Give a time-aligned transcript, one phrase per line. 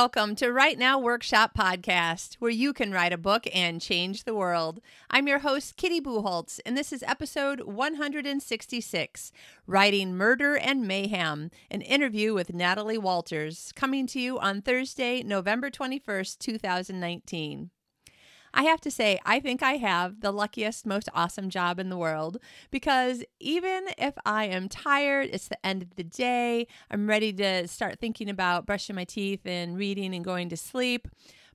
[0.00, 4.34] Welcome to Write Now Workshop Podcast, where you can write a book and change the
[4.34, 4.80] world.
[5.10, 9.32] I'm your host, Kitty Bucholtz, and this is episode 166
[9.66, 15.68] Writing Murder and Mayhem, an interview with Natalie Walters, coming to you on Thursday, November
[15.68, 17.70] 21st, 2019.
[18.52, 21.98] I have to say, I think I have the luckiest, most awesome job in the
[21.98, 22.38] world
[22.70, 27.68] because even if I am tired, it's the end of the day, I'm ready to
[27.68, 31.08] start thinking about brushing my teeth and reading and going to sleep.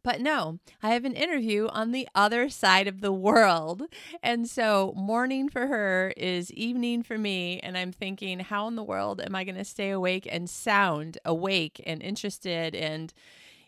[0.04, 3.84] But no, I have an interview on the other side of the world.
[4.22, 7.62] And so morning for her is evening for me.
[7.62, 11.18] And I'm thinking, how in the world am I going to stay awake and sound
[11.24, 13.14] awake and interested and,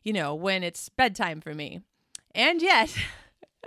[0.03, 1.79] you know, when it's bedtime for me?
[2.35, 2.93] And yet,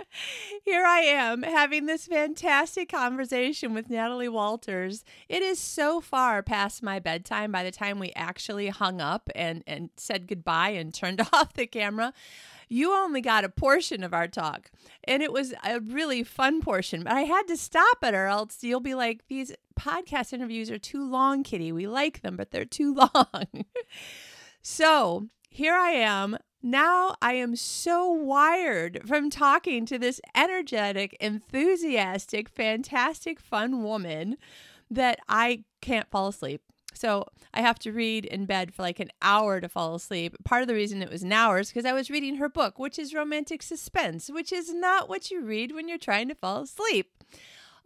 [0.63, 5.03] here I am having this fantastic conversation with Natalie Walters.
[5.27, 9.63] It is so far past my bedtime by the time we actually hung up and,
[9.65, 12.13] and said goodbye and turned off the camera.
[12.67, 14.69] You only got a portion of our talk,
[15.03, 17.03] and it was a really fun portion.
[17.03, 20.77] But I had to stop it, or else you'll be like, These podcast interviews are
[20.77, 21.71] too long, Kitty.
[21.71, 23.65] We like them, but they're too long.
[24.61, 32.49] so here I am now I am so wired from talking to this energetic, enthusiastic,
[32.49, 34.37] fantastic, fun woman
[34.91, 36.61] that I can't fall asleep.
[36.93, 40.35] So I have to read in bed for like an hour to fall asleep.
[40.43, 42.77] Part of the reason it was an hour is because I was reading her book,
[42.77, 46.63] which is romantic suspense, which is not what you read when you're trying to fall
[46.63, 47.23] asleep.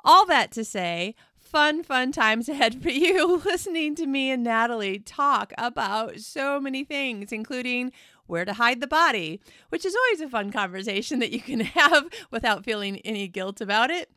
[0.04, 1.16] All that to say,
[1.54, 6.84] fun, fun times ahead for you listening to me and Natalie talk about so many
[6.84, 7.92] things, including
[8.28, 12.08] where to hide the body, which is always a fun conversation that you can have
[12.32, 14.10] without feeling any guilt about it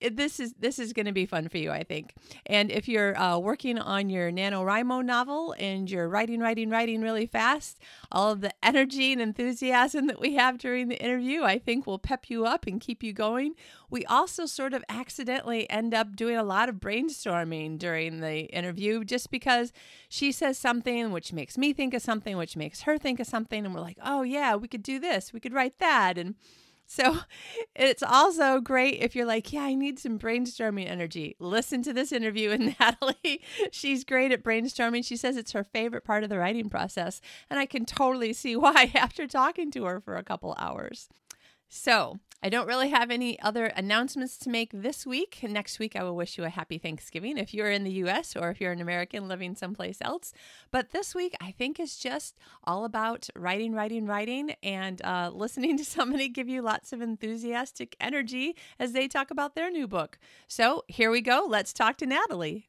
[0.00, 2.14] this is this is going to be fun for you, I think.
[2.46, 7.26] And if you're uh, working on your NaNoWriMo novel and you're writing, writing, writing really
[7.26, 7.80] fast,
[8.12, 11.98] all of the energy and enthusiasm that we have during the interview, I think will
[11.98, 13.54] pep you up and keep you going.
[13.90, 19.04] We also sort of accidentally end up doing a lot of brainstorming during the interview
[19.04, 19.72] just because
[20.08, 23.64] she says something which makes me think of something, which makes her think of something.
[23.64, 26.18] And we're like, oh, yeah, we could do this, we could write that.
[26.18, 26.34] And
[26.88, 27.18] so
[27.76, 31.36] it's also great if you're like, yeah, I need some brainstorming energy.
[31.38, 33.42] Listen to this interview with Natalie.
[33.70, 35.04] She's great at brainstorming.
[35.04, 37.20] She says it's her favorite part of the writing process.
[37.48, 41.08] And I can totally see why after talking to her for a couple hours.
[41.68, 45.40] So I don't really have any other announcements to make this week.
[45.42, 48.50] Next week, I will wish you a happy Thanksgiving if you're in the US or
[48.50, 50.32] if you're an American living someplace else.
[50.70, 55.76] But this week, I think is just all about writing, writing, writing, and uh, listening
[55.78, 60.16] to somebody give you lots of enthusiastic energy as they talk about their new book.
[60.46, 61.44] So here we go.
[61.48, 62.68] Let's talk to Natalie.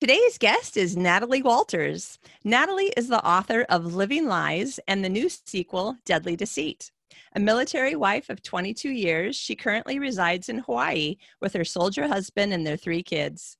[0.00, 2.18] Today's guest is Natalie Walters.
[2.42, 6.90] Natalie is the author of Living Lies and the new sequel, Deadly Deceit.
[7.34, 12.52] A military wife of 22 years, she currently resides in Hawaii with her soldier husband
[12.52, 13.56] and their three kids.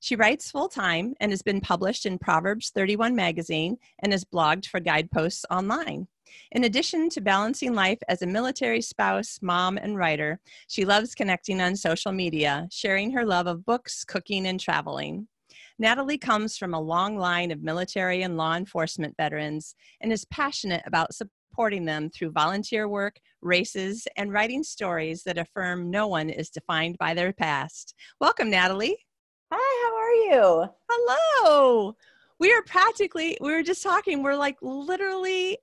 [0.00, 4.66] She writes full time and has been published in Proverbs 31 magazine and has blogged
[4.66, 6.08] for guideposts online.
[6.52, 11.60] In addition to balancing life as a military spouse, mom, and writer, she loves connecting
[11.60, 15.28] on social media, sharing her love of books, cooking, and traveling.
[15.78, 20.82] Natalie comes from a long line of military and law enforcement veterans and is passionate
[20.86, 21.14] about
[21.52, 26.96] supporting them through volunteer work, races, and writing stories that affirm no one is defined
[26.96, 27.94] by their past.
[28.22, 28.96] Welcome, Natalie.
[29.52, 30.14] Hi, how are
[30.64, 30.70] you?
[30.88, 31.94] Hello.
[32.40, 35.58] We are practically, we were just talking, we're like literally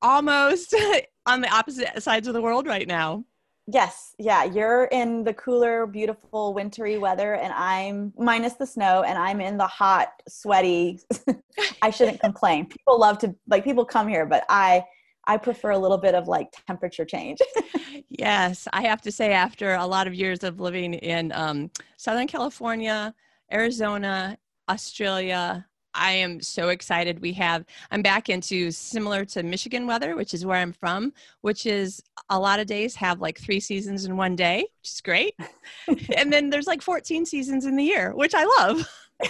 [0.00, 0.74] almost
[1.26, 3.22] on the opposite sides of the world right now.
[3.70, 9.18] Yes, yeah, you're in the cooler, beautiful, wintry weather, and I'm minus the snow, and
[9.18, 11.00] I'm in the hot, sweaty.
[11.82, 12.64] I shouldn't complain.
[12.64, 14.84] People love to like people come here, but I
[15.28, 17.38] I prefer a little bit of like temperature change.
[18.08, 22.26] yes, I have to say, after a lot of years of living in um, Southern
[22.26, 23.14] California,
[23.52, 24.38] Arizona,
[24.70, 27.20] Australia, I am so excited.
[27.20, 31.66] We have, I'm back into similar to Michigan weather, which is where I'm from, which
[31.66, 35.34] is a lot of days have like three seasons in one day, which is great.
[36.16, 38.88] and then there's like 14 seasons in the year, which I love.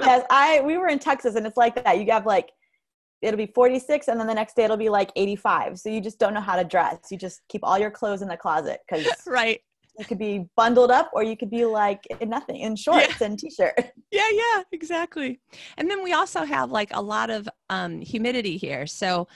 [0.00, 1.98] yes, I, we were in Texas and it's like that.
[1.98, 2.52] You have like
[3.22, 6.18] it'll be 46 and then the next day it'll be like 85 so you just
[6.18, 6.98] don't know how to dress.
[7.10, 9.60] You just keep all your clothes in the closet because right.
[9.98, 13.26] you could be bundled up or you could be like in nothing in shorts yeah.
[13.26, 13.74] and t-shirt.
[14.10, 15.40] Yeah yeah exactly.
[15.78, 18.86] And then we also have like a lot of um, humidity here.
[18.86, 19.26] So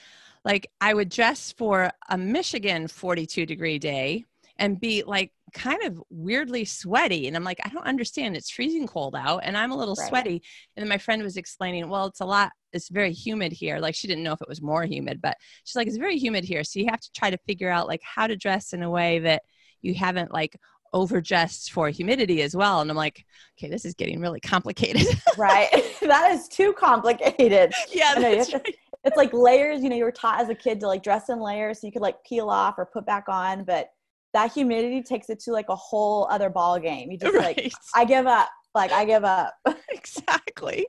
[0.47, 4.23] like i would dress for a michigan 42 degree day
[4.57, 7.27] and be like kind of weirdly sweaty.
[7.27, 8.35] And I'm like, I don't understand.
[8.35, 10.07] It's freezing cold out and I'm a little Right.
[10.09, 10.43] sweaty.
[10.75, 13.79] And then my friend was explaining, well, it's a lot, it's very humid here.
[13.79, 16.43] Like she didn't know if it was more humid, but she's like, it's very humid
[16.43, 16.63] here.
[16.63, 19.19] So you have to try to figure out like how to dress in a way
[19.19, 19.43] that
[19.81, 20.57] you haven't like
[20.93, 22.81] overdressed for humidity as well.
[22.81, 23.25] And I'm like,
[23.57, 25.05] okay, this is getting really complicated.
[25.37, 25.69] right
[26.01, 28.75] that is too complicated yeah, know, you that's to- right.
[29.03, 31.39] it's like layers you know you were taught as a kid to like dress in
[31.39, 33.89] layers so you could like peel off or put back on but
[34.37, 37.73] that humidity takes it to like a whole other ball game you just like Right.
[37.95, 39.55] i give up like i give up
[39.89, 40.85] exactly.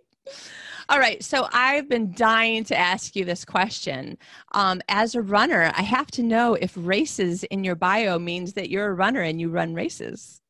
[0.91, 1.23] All right.
[1.23, 4.17] So I've been dying to ask you this question.
[4.53, 8.69] Um, as a runner, I have to know if races in your bio means that
[8.71, 10.41] you're a runner and you run races.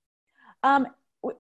[0.65, 0.87] um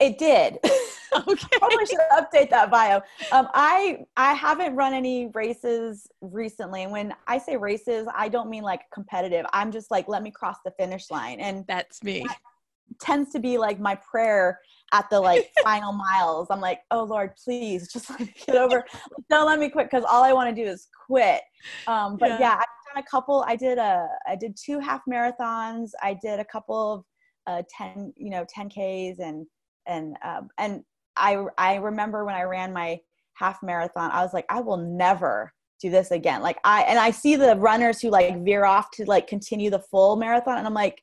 [0.00, 0.58] it did
[1.14, 1.46] Okay.
[1.58, 3.00] probably should update that bio
[3.32, 8.50] um i i haven't run any races recently and when i say races i don't
[8.50, 12.26] mean like competitive i'm just like let me cross the finish line and That's me.
[13.00, 14.58] tends to be like my prayer
[14.92, 16.48] at the like final miles.
[16.50, 18.84] I'm like, oh Lord, please just let me get over.
[19.30, 21.42] Don't let me quit because all I want to do is quit.
[21.86, 22.40] Um, but Yeah.
[22.40, 22.54] yeah.
[22.54, 23.44] I've done a couple.
[23.46, 25.90] I did a I did two half marathons.
[26.02, 27.04] I did a couple of
[27.46, 29.46] uh, ten you know ten Ks and
[29.88, 30.84] and um, and
[31.16, 33.00] I I remember when I ran my
[33.34, 36.42] half marathon, I was like, I will never do this again.
[36.42, 39.80] Like I and I see the runners who like veer off to like continue the
[39.80, 41.02] full marathon, and I'm like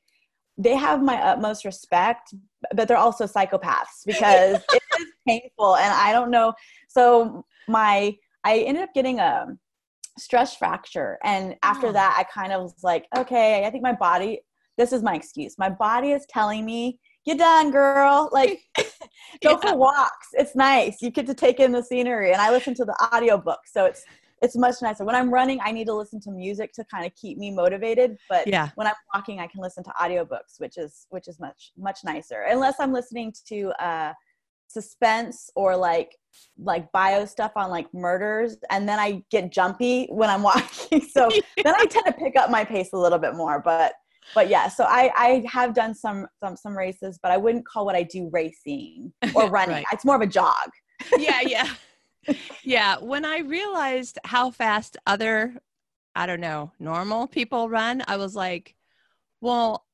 [0.57, 2.33] they have my utmost respect,
[2.73, 6.53] but they're also psychopaths because it is painful and I don't know.
[6.87, 9.47] So my I ended up getting a
[10.17, 11.91] stress fracture and after Oh.
[11.91, 14.41] that I kind of was like, okay, I think my body
[14.77, 15.57] this is my excuse.
[15.57, 18.30] My body is telling me, you're done, girl.
[18.31, 19.57] Like go Yeah.
[19.57, 20.27] for walks.
[20.33, 21.01] It's nice.
[21.01, 23.60] You get to take in the scenery and I listen to the audiobook.
[23.72, 24.04] So it's
[24.42, 25.06] it's much nicer.
[25.06, 28.18] When I'm running, I need to listen to music to kind of keep me motivated.
[28.30, 28.69] But Yeah.
[28.75, 32.42] when I'm walking, I can listen to audiobooks, which is which is much much nicer.
[32.50, 34.13] Unless I'm listening to uh,
[34.68, 36.16] suspense or like
[36.62, 41.01] like bio stuff on like murders, and then I get jumpy when I'm walking.
[41.10, 41.30] So
[41.63, 43.62] then I tend to pick up my pace a little bit more.
[43.63, 43.94] But
[44.33, 47.86] but yeah, so I I have done some some some races, but I wouldn't call
[47.86, 49.75] what I do racing or running.
[49.75, 49.86] Right.
[49.92, 50.69] It's more of a jog.
[51.18, 51.69] yeah, yeah.
[52.63, 52.98] Yeah.
[52.98, 55.54] When I realized how fast other,
[56.16, 58.75] I don't know, normal people run, I was like,
[59.42, 59.86] well,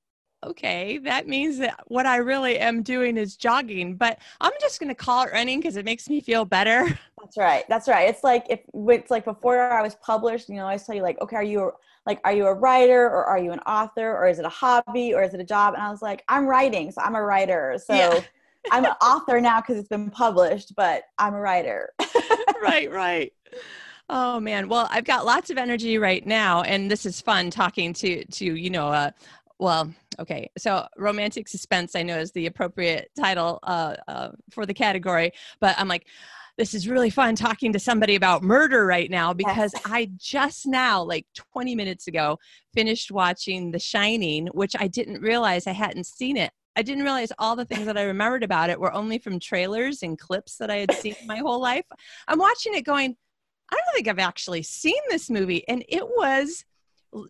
[0.43, 4.89] okay, that means that what I really am doing is jogging, but I'm just going
[4.89, 6.87] to call it running because it makes me feel better.
[7.21, 7.63] That's right.
[7.69, 8.09] That's right.
[8.09, 11.03] It's like if it's like before I was published, you know, I always tell you
[11.03, 11.71] like, okay, are you
[12.05, 15.13] like, are you a writer or are you an author or is it a hobby
[15.13, 15.73] or is it a job?
[15.73, 17.79] And I was like, I'm writing, so I'm a writer.
[17.83, 18.21] So Yeah.
[18.71, 21.93] I'm an author now because it's been published, but I'm a writer.
[22.61, 23.33] right, right.
[24.09, 24.67] Oh man.
[24.67, 28.45] Well, I've got lots of energy right now, and this is fun talking to to
[28.55, 28.89] you know.
[28.89, 29.11] Uh,
[29.57, 30.49] well, okay.
[30.57, 35.75] So, romantic suspense, I know, is the appropriate title uh, uh, for the category, but
[35.77, 36.07] I'm like,
[36.61, 41.01] this is really fun talking to somebody about murder right now because I just now,
[41.01, 42.37] like 20 minutes ago,
[42.71, 46.51] finished watching The Shining, which I didn't realize I hadn't seen it.
[46.75, 50.03] I didn't realize all the things that I remembered about it were only from trailers
[50.03, 51.85] and clips that I had seen my whole life.
[52.27, 53.17] I'm watching it going,
[53.71, 55.67] I don't think I've actually seen this movie.
[55.67, 56.63] And it was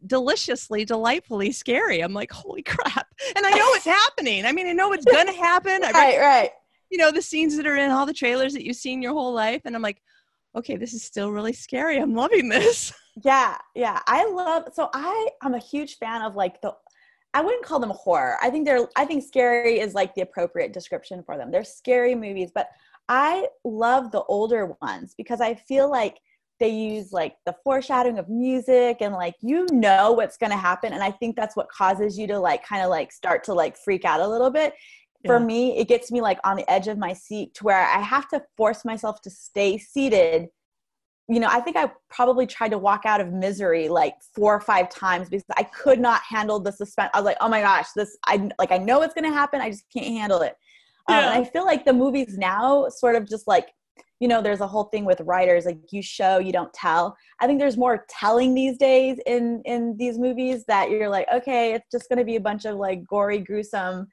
[0.07, 2.01] deliciously, delightfully scary.
[2.01, 3.07] I'm like, holy crap.
[3.33, 4.45] And I know it's happening.
[4.45, 5.83] I mean, I know it's going to happen.
[5.93, 6.51] Right, right.
[6.91, 9.33] You know, the scenes that are in all the trailers that you've seen your whole
[9.33, 9.61] life.
[9.65, 10.01] And I'm like,
[10.55, 11.97] okay, this is still really scary.
[11.97, 12.93] I'm loving this.
[13.25, 13.99] Yeah, yeah.
[14.07, 16.73] I love so I I'm a huge fan of like the
[17.33, 18.37] I wouldn't call them horror.
[18.41, 21.51] I think they're I think scary is like the appropriate description for them.
[21.51, 22.69] They're scary movies, but
[23.09, 26.19] I love the older ones because I feel like
[26.61, 30.93] they use like the foreshadowing of music and like you know what's going to happen
[30.93, 33.75] and I think that's what causes you to like kind of like start to like
[33.75, 34.73] freak out a little bit.
[35.25, 35.45] For Yeah.
[35.45, 38.27] me, it gets me like on the edge of my seat to where I have
[38.29, 40.49] to force myself to stay seated
[41.31, 44.59] you know, I think I probably tried to walk out of misery like four or
[44.59, 47.09] five times because I could not handle the suspense.
[47.13, 49.61] I was like, oh my gosh, this, I like, I know it's going to happen.
[49.61, 50.55] I just can't handle it.
[51.07, 53.69] Um, and I feel like the movies now sort of just like,
[54.19, 57.15] you know, there's a whole thing with writers, like you show, you don't tell.
[57.39, 61.73] I think there's more telling these days in, in these movies that you're like, okay,
[61.73, 64.07] it's just going to be a bunch of like gory, gruesome,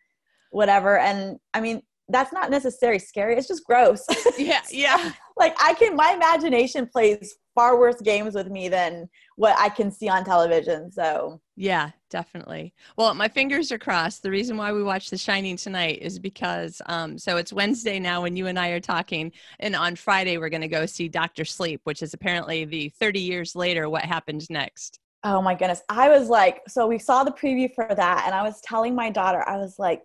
[0.50, 0.98] whatever.
[0.98, 3.36] And I mean, that's not necessarily scary.
[3.36, 4.04] It's just gross.
[4.38, 5.12] Yeah, yeah.
[5.36, 9.90] like I can my imagination plays far worse games with me than what I can
[9.90, 10.92] see on television.
[10.92, 12.72] So Yeah, definitely.
[12.96, 14.22] Well, my fingers are crossed.
[14.22, 18.22] The reason why we watch The Shining tonight is because, um, so it's Wednesday now
[18.22, 21.44] when you and I are talking, and on Friday we're going to go see Doctor
[21.44, 25.00] Sleep, which is apparently the 30 years later what happened next.
[25.24, 25.82] oh my goodness.
[25.88, 29.10] I was like, so we saw the preview for that and I was telling my
[29.10, 30.02] daughter, I was like,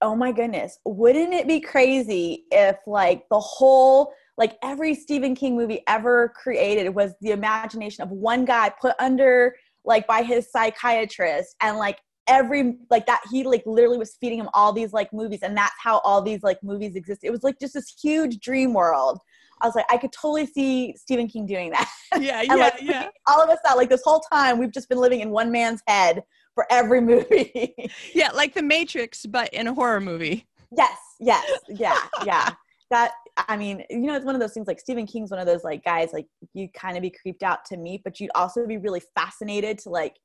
[0.00, 5.56] oh my goodness, wouldn't it be crazy if like the whole like every Stephen King
[5.56, 11.56] movie ever created was the imagination of one guy put under like by his psychiatrist
[11.60, 15.40] and like every like that he like literally was feeding him all these like movies
[15.42, 17.24] and that's how all these like movies exist.
[17.24, 19.18] It was like just this huge dream world.
[19.60, 21.90] I was like i could totally see stephen king doing that.
[22.16, 23.08] Yeah, yeah, like yeah.
[23.26, 25.82] all of us thought like this whole time we've just been living in one man's
[25.88, 26.22] head
[26.58, 27.72] for every movie
[28.12, 30.48] Yeah, like the Matrix, but in a horror movie.
[30.76, 31.96] yes yes yeah
[32.26, 32.50] yeah
[32.90, 33.12] that
[33.48, 35.62] i mean you know it's one of those things like stephen king's one of those
[35.64, 38.76] like guys like you kind of be creeped out to meet but you'd also be
[38.76, 40.16] really fascinated to like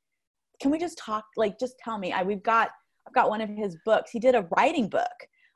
[0.61, 2.69] can we just talk like just tell me i we've got
[3.07, 5.03] i've got one of his books he did a writing book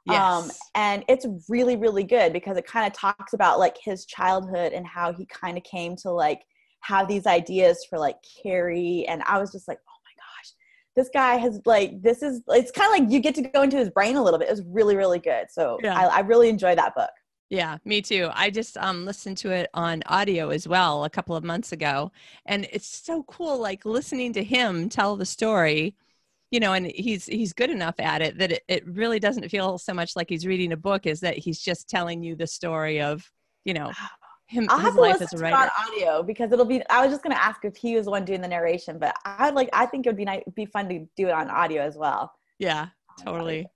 [0.10, 0.60] um Yes.
[0.75, 4.86] and it's really really good because it kind of talks about like his childhood and
[4.88, 6.41] how he kind of came to like
[6.81, 9.79] have these ideas for like carrie and i was just like
[10.97, 13.77] this guy has like this is it's kind of like you get to go into
[13.77, 15.97] his brain a little bit it was really really good so Yeah.
[15.97, 17.11] I, I really enjoyed that book
[17.49, 18.29] Yeah, me too.
[18.33, 22.11] I just um listened to it on audio as well a couple of months ago,
[22.45, 25.95] and it's so cool like listening to him tell the story.
[26.51, 29.77] You know, and he's he's good enough at it that it, it really doesn't feel
[29.79, 33.01] so much like he's reading a book is that he's just telling you the story
[33.01, 33.31] of,
[33.65, 33.95] you know,
[34.47, 35.55] him I'll his have to life listen as a writer.
[35.55, 36.81] on audio because it'll be.
[36.89, 39.53] I was just gonna ask if he was the one doing the narration, but I'd
[39.53, 39.69] like.
[39.73, 42.33] I think it would be nice, be fun to do it on audio as well.
[42.59, 42.87] Yeah,
[43.23, 43.67] totally.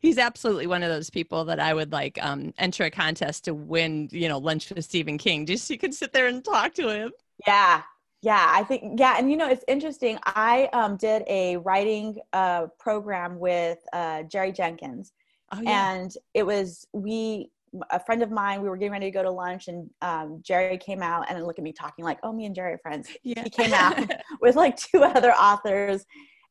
[0.00, 3.54] He's absolutely one of those people that I would like um enter a contest to
[3.54, 5.46] win, you know, lunch with Stephen King.
[5.46, 7.12] Just you could sit there and talk to him.
[7.46, 7.82] Yeah,
[8.22, 8.46] yeah.
[8.50, 10.18] I think yeah, and you know it's interesting.
[10.24, 15.12] I um, did a writing uh, program with uh, Jerry Jenkins,
[15.52, 15.92] Oh yeah.
[15.92, 17.50] and it was we
[17.90, 20.78] a friend of mine we were getting ready to go to lunch and um, jerry
[20.78, 23.08] came out and look at me talking like oh me and jerry are friends.
[23.22, 23.42] Yeah.
[23.42, 23.98] he came out
[24.40, 26.04] with like two other authors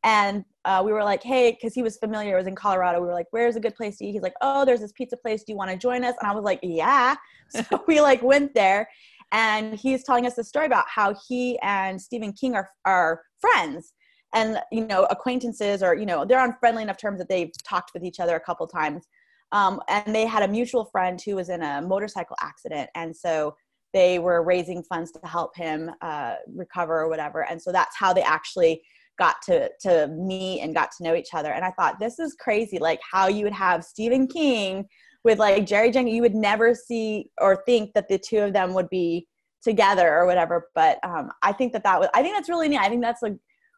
[0.04, 3.08] and uh, we were like hey because he was familiar it was in colorado we
[3.08, 4.14] were like where's a good place to eat?
[4.14, 6.16] He's like oh there's this pizza place do you want to join us?
[6.22, 7.16] And i was like yeah.
[7.50, 8.90] So we like went there
[9.32, 13.94] and he's telling us the story about how he and stephen king are, are friends
[14.34, 17.92] and you know acquaintances or you know they're on friendly enough terms that they've talked
[17.94, 19.08] with each other a couple times
[19.54, 23.56] um, and they had a mutual friend who was in a motorcycle accident and so
[23.94, 27.46] they were raising funds to help him uh, recover or whatever.
[27.48, 28.82] And so that's how they actually
[29.20, 31.52] got to to meet and got to know each other.
[31.52, 34.86] And i thought this is crazy like how you would have stephen king
[35.24, 38.74] with like jerry jenkins you would never see or think that the two of them
[38.74, 39.28] would be
[39.64, 40.68] together or whatever.
[40.74, 42.80] But um, i think that that was i think that's really neat.
[42.80, 43.36] I think that's like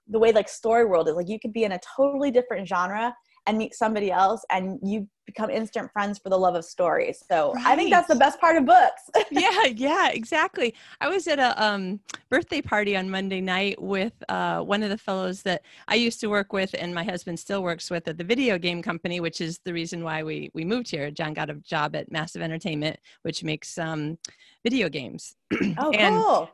[0.07, 3.13] the way like story world is like you could be in a totally different genre
[3.47, 7.53] and meet somebody else and you become instant friends for the love of stories so
[7.65, 10.73] i think that's the best part of books yeah, yeah, exactly.
[11.01, 11.99] I was at a um,
[12.29, 16.27] birthday party on Monday night with uh, one of the fellows that I used to
[16.27, 19.59] work with, and my husband still works with at the video game company, which is
[19.65, 21.11] the reason why we we moved here.
[21.11, 24.17] John got a job at Massive Entertainment, which makes um,
[24.63, 25.35] video games.
[25.77, 26.49] oh And- cool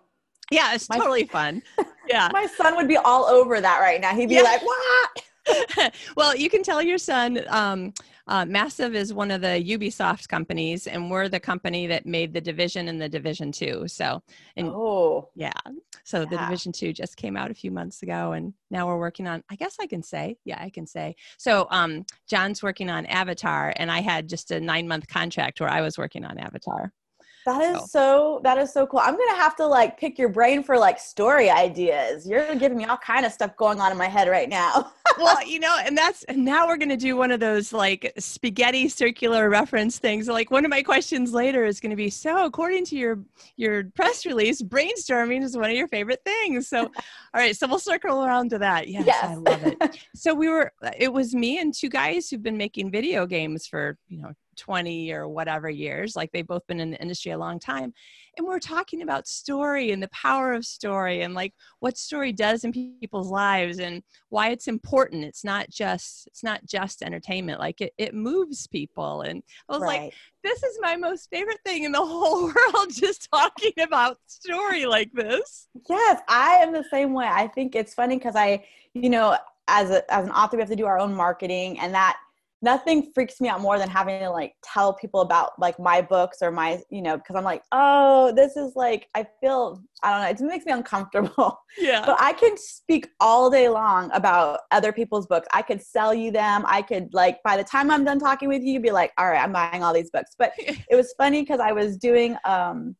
[0.52, 1.62] Yeah, it's My- totally fun.
[2.08, 2.30] Yeah.
[2.34, 4.42] my son would be all over that right now he'd be Yeah.
[4.42, 5.24] like what
[6.18, 7.40] well, you can tell your son.
[7.48, 7.94] Um,
[8.28, 12.42] uh, Massive is one of the Ubisoft companies, and we're the company that made the
[12.42, 13.88] Division and the Division Two.
[13.88, 14.22] So,
[14.56, 15.52] and oh yeah,
[16.04, 19.28] so the Division Two just came out a few months ago, and now we're working
[19.28, 19.44] on.
[19.50, 21.16] I guess I can say, yeah, I can say.
[21.38, 25.70] So, um, John's working on Avatar, and I had just a nine month contract where
[25.70, 26.94] I was working on Avatar.
[27.46, 30.30] That is So- so that is so cool i'm gonna have to like pick your
[30.30, 33.98] brain for like story ideas you're giving me all kind of stuff going on in
[33.98, 37.16] my head right now well, you know, and that's and now we're going to do
[37.16, 40.28] one of those like spaghetti circular reference things.
[40.28, 43.20] Like one of my questions later is going to be, so according to your
[43.58, 46.68] your press release, brainstorming is one of your favorite things.
[46.68, 46.92] So, all
[47.34, 48.88] right, so we'll circle around to that.
[48.88, 50.00] Yes, I love it.
[50.16, 53.98] So we were, it was me and two guys who've been making video games for
[54.08, 56.16] you know 20 or whatever years.
[56.16, 57.94] Like they've both been in the industry a long time,
[58.38, 62.64] and we're talking about story and the power of story and like what story does
[62.64, 67.82] in people's lives and why it's important it's not just it's not just entertainment like
[67.82, 71.92] it, it moves people and i was like this is my most favorite thing in
[71.92, 77.28] the whole world just talking about story like this Yes, I am the same way.
[77.28, 80.70] I think it's funny because I, you know, as a as an author, we have
[80.70, 82.18] to do our own marketing, and that
[82.64, 86.38] nothing freaks me out more than having to like tell people about like my books
[86.42, 90.22] or my, you know, because I'm like, oh, this is like I feel I don't
[90.22, 91.60] know, it just makes me uncomfortable.
[91.78, 95.48] yeah but I can speak all day long about other people's books.
[95.54, 96.64] I could sell you them.
[96.68, 99.30] I could like by the time I'm done talking with you, you'd be like, all
[99.30, 100.36] right, I'm buying all these books.
[100.38, 102.96] But it was funny because I was doing um,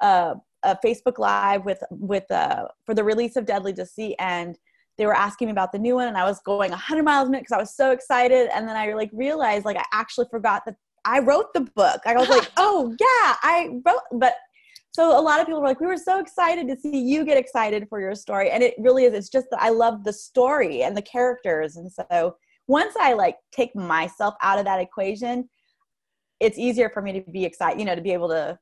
[0.00, 4.58] a, a Facebook Live with with uh, for the release of Deadly Deceit, and
[4.96, 7.30] they were asking me about the new one and I was going 100 miles a
[7.30, 8.48] minute because I was so excited.
[8.54, 12.00] And then I like realized like I actually forgot that I wrote the book.
[12.06, 14.34] I was like, oh yeah, I wrote, but
[14.92, 17.36] so a lot of people were like, we were so excited to see you get
[17.36, 18.50] excited for your story.
[18.50, 21.76] And it really is, it's just that I love the story and the characters.
[21.76, 22.36] And so
[22.68, 25.48] once I like take myself out of that equation,
[26.38, 28.56] it's easier for me to be excited, you know, to be able to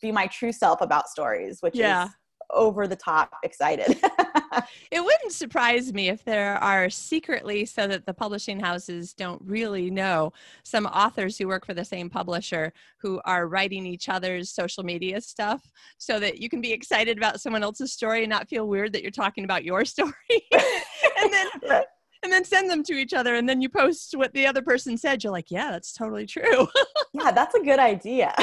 [0.00, 2.04] be my true self about stories, which yeah.
[2.04, 2.10] is
[2.52, 3.98] over the top excited.
[4.90, 9.90] it wouldn't surprise me if there are secretly, so that the publishing houses don't really
[9.90, 10.32] know,
[10.62, 15.20] some authors who work for the same publisher who are writing each other's social media
[15.20, 15.62] stuff
[15.98, 19.02] so that you can be excited about someone else's story and not feel weird that
[19.02, 20.12] you're talking about your story.
[20.52, 21.82] and then
[22.22, 24.96] and then send them to each other and then you post what the other person
[24.96, 25.22] said.
[25.22, 26.68] You're like yeah that's totally true.
[27.14, 28.32] Yeah that's a good idea.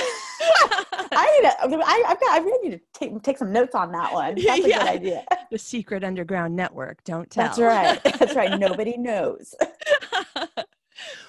[1.12, 3.92] I need to I, have got i really need to take, take some notes on
[3.94, 4.36] that one.
[4.46, 4.80] That's a yeah.
[4.80, 5.26] good idea.
[5.50, 7.46] The secret underground network don't tell.
[7.46, 8.00] that's right.
[8.04, 8.60] That's right.
[8.60, 9.56] Nobody knows.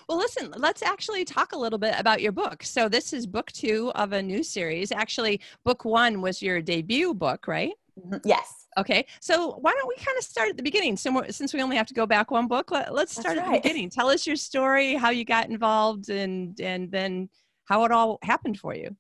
[0.09, 2.65] Well, listen, let's actually talk a little bit about your book.
[2.65, 4.91] So, this is book two of a new series.
[4.91, 7.75] Actually, book one was your debut book, right?
[7.99, 8.17] Mm-hmm.
[8.25, 8.67] Yes.
[8.79, 10.97] Okay, so why don't we kind of start at the beginning?
[10.97, 13.91] since we only have to go back one book, let, us start at the beginning.
[13.91, 17.29] Tell us your story, how you got involved, and and then
[17.65, 18.97] how it all happened for you.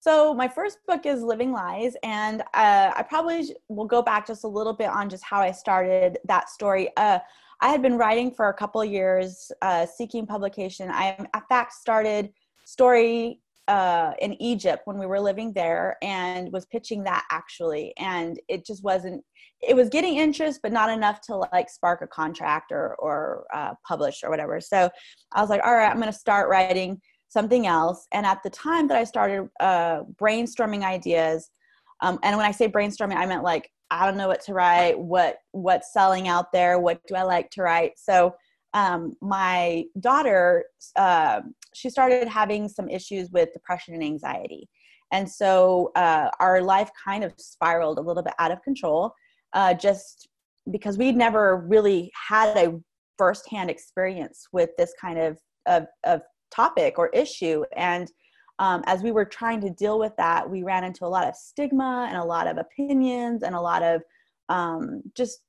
[0.00, 4.44] So my first book is Living Lies, and uh, I probably will go back just
[4.44, 6.90] a little bit on just how I started that story.
[6.96, 7.18] Uh,
[7.60, 10.90] I had been writing for a couple years, uh, seeking publication.
[10.90, 12.32] I, in fact, started
[12.64, 17.92] story uh, in Egypt when we were living there and was pitching that actually.
[17.98, 19.24] And it just wasn't,
[19.60, 23.74] it was getting interest, but not enough to like spark a contract or, or uh,
[23.86, 24.60] publish or whatever.
[24.60, 24.90] So
[25.32, 28.06] I was like, all right, I'm going to start writing something else.
[28.12, 31.50] And at the time that I started uh, brainstorming ideas,
[32.02, 34.98] um, and when I say brainstorming, I meant like, I don't know what to write,
[34.98, 37.92] what what's selling out there, what do I like to write.
[37.96, 38.34] So
[38.74, 40.64] um, my daughter,
[40.96, 41.40] uh,
[41.74, 44.68] she started having some issues with depression and anxiety.
[45.12, 49.12] And so uh, our life kind of spiraled a little bit out of control
[49.52, 50.28] uh, just
[50.70, 52.80] because we'd never really had a
[53.16, 57.64] firsthand experience with this kind of, of, of topic or issue.
[57.76, 58.10] And
[58.58, 61.36] um, as we were trying to deal with that, we ran into a lot of
[61.36, 64.02] stigma and a lot of opinions and a lot of
[64.48, 65.40] um, just,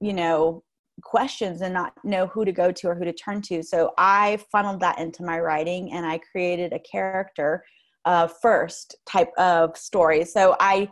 [0.00, 0.62] you know,
[1.02, 3.62] questions and not know who to go to or who to turn to.
[3.62, 7.64] So I funneled that into my writing and I created a character
[8.04, 10.24] uh, first type of story.
[10.24, 10.90] So I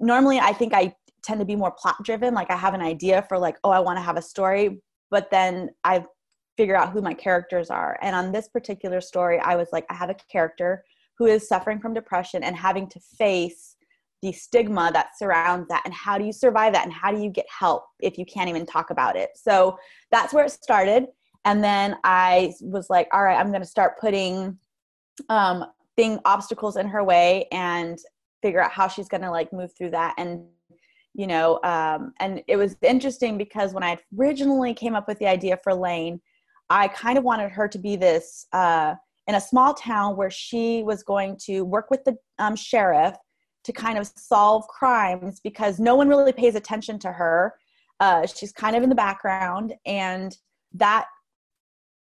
[0.00, 2.34] normally I think I tend to be more plot driven.
[2.34, 5.30] Like I have an idea for like, oh, I want to have a story, but
[5.30, 6.04] then I
[6.56, 7.98] figure out who my characters are.
[8.02, 10.84] And on this particular story, I was like, I have a character
[11.18, 13.76] who is suffering from depression and having to face
[14.22, 17.30] the stigma that surrounds that and how do you survive that and how do you
[17.30, 19.30] get help if you can't even talk about it?
[19.34, 19.78] So
[20.10, 21.06] that's where it started.
[21.44, 24.58] And then i was like all right i'm going to start putting
[25.30, 25.64] um
[25.96, 27.98] being obstacles in her way and
[28.42, 30.14] figure out how she's going to like move through that.
[30.18, 30.44] And
[31.14, 35.26] you know um and it was interesting because when i originally came up with the
[35.26, 36.20] idea for lane
[36.70, 38.94] i kind of wanted her to be this uh
[39.26, 43.16] in a small town where she was going to work with the um, sheriff
[43.64, 47.54] to kind of solve crimes because no one really pays attention to her.
[48.00, 50.36] Uh, she's kind of in the background, and
[50.72, 51.06] that,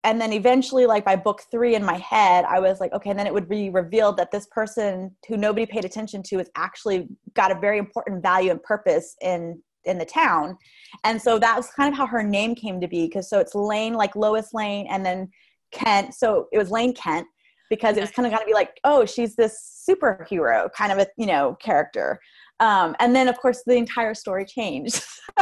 [0.03, 3.19] and then eventually, like by book three in my head, I was like, okay, and
[3.19, 7.07] then it would be revealed that this person who nobody paid attention to is actually
[7.35, 10.57] got a very important value and purpose in in the town,
[11.03, 13.05] and so that was kind of how her name came to be.
[13.05, 15.29] Because so it's Lane, like Lois Lane, and then
[15.71, 16.15] Kent.
[16.15, 17.27] So it was Lane Kent
[17.69, 20.97] because it was kind of going to be like, oh, she's this superhero kind of
[20.99, 22.19] a you know character.
[22.59, 25.03] Um, and then of course the entire story changed.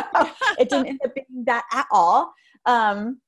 [0.57, 2.33] it didn't end up being that at all.
[2.65, 3.19] Um,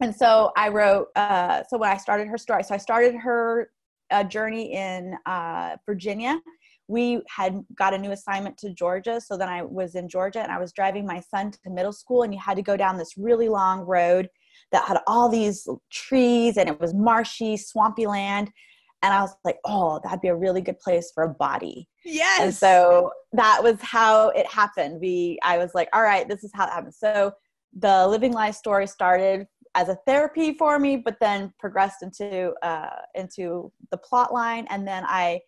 [0.00, 1.08] and so I wrote.
[1.14, 3.70] Uh, so when I started her story, so I started her
[4.10, 6.40] uh, journey in uh, Virginia.
[6.88, 10.50] We had got a new assignment to Georgia, so then I was in Georgia and
[10.50, 13.16] I was driving my son to middle school, and you had to go down this
[13.16, 14.28] really long road
[14.72, 18.50] that had all these trees and it was marshy, swampy land.
[19.02, 21.88] And I was like, oh, that'd be a really good place for a body.
[22.04, 22.40] Yes.
[22.40, 25.00] And so that was how it happened.
[25.00, 26.94] We, I was like, all right, this is how it happened.
[26.94, 27.32] So
[27.78, 32.90] the Living Lies story started as a therapy for me, but then progressed into uh,
[33.14, 35.40] into the plot line, and then I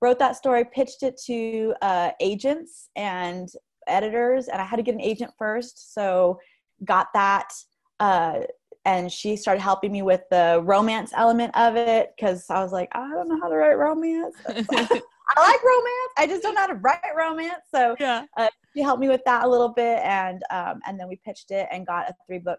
[0.00, 3.48] wrote that story, pitched it to uh, agents and
[3.86, 5.94] editors, and I had to get an agent first.
[5.94, 6.38] So
[6.84, 7.52] got that
[8.00, 8.40] uh,
[8.84, 12.90] and she started helping me with the romance element of it because I was like,
[12.92, 14.36] I don't know how to write romance.
[14.46, 14.62] I
[15.36, 16.12] I like romance.
[16.18, 17.62] I just don't know how to write romance.
[17.74, 18.26] So Yeah.
[18.36, 21.50] uh, she helped me with that a little bit, and um, and then we pitched
[21.50, 22.58] it and got a three book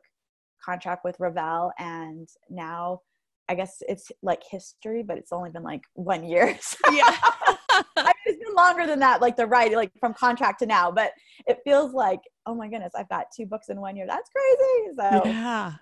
[0.63, 3.01] contract with Revell, and now
[3.47, 6.57] I guess it's like history, but it's only been like one year.
[6.61, 7.15] So Yeah.
[7.69, 10.89] I mean, it's been longer than that, like the writing, like from contract to now.
[10.91, 11.11] But
[11.45, 14.07] it feels like, oh my goodness, I've got two books in one year.
[14.07, 14.95] That's crazy.
[14.97, 15.73] So yeah.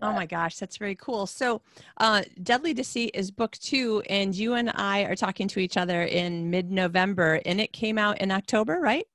[0.00, 1.26] Oh my gosh, that's very cool.
[1.26, 1.60] So,
[1.98, 6.02] uh, Deadly Deceit is book two, and you and I are talking to each other
[6.04, 9.06] in mid November, and it came out in October, right?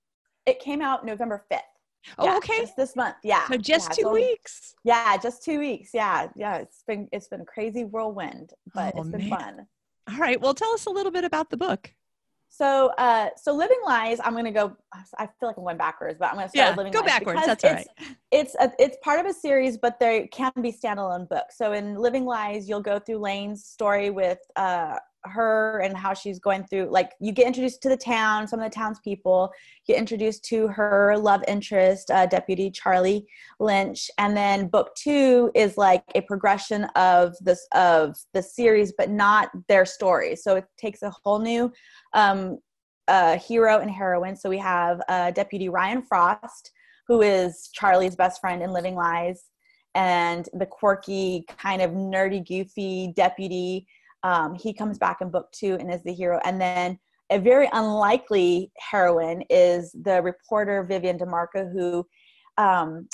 [0.46, 1.62] it came out November fifth.
[2.18, 2.62] Oh, okay.
[2.62, 3.16] just this month.
[3.22, 4.76] Yeah, So, just Yeah, two so- weeks.
[4.86, 5.90] Yeah, just two weeks.
[5.94, 6.56] Yeah, yeah.
[6.58, 9.40] It's been it's been a crazy whirlwind, but Oh, it's been man.
[9.40, 9.68] fun.
[10.10, 10.40] All right.
[10.40, 11.92] Well, tell us a little bit about the book.
[12.50, 14.20] So, uh, so Living Lies.
[14.24, 14.76] I'm gonna go.
[15.18, 17.08] I feel like I'm going backwards, but I'm gonna start Yeah, with Living go Lies
[17.08, 17.42] backwards.
[17.42, 17.88] because That's
[18.32, 21.58] it's, It's a, it's part of a series, but they can be standalone books.
[21.58, 26.40] So in Living Lies, you'll go through Lane's story with uh, her and how she's
[26.40, 26.90] going through.
[26.92, 29.52] Like you get introduced to the town, some of the townspeople.
[29.86, 33.26] Get introduced to her love interest, uh, Deputy Charlie
[33.60, 39.10] Lynch, and then book two is like a progression of this of the series, but
[39.10, 40.36] not their story.
[40.36, 41.72] So it takes a whole new
[42.14, 42.60] um,
[43.08, 44.36] uh, hero and heroine.
[44.36, 46.72] So we have uh, Deputy Ryan Frost,
[47.08, 49.46] who is Charlie's best friend in Living Lies,
[49.96, 53.88] and the quirky, kind of nerdy, goofy deputy.
[54.24, 56.40] Um, he comes back in book two and is the hero.
[56.44, 57.00] And then
[57.30, 62.06] a very unlikely heroine is the reporter Vivian DeMarco, who
[62.58, 63.08] um,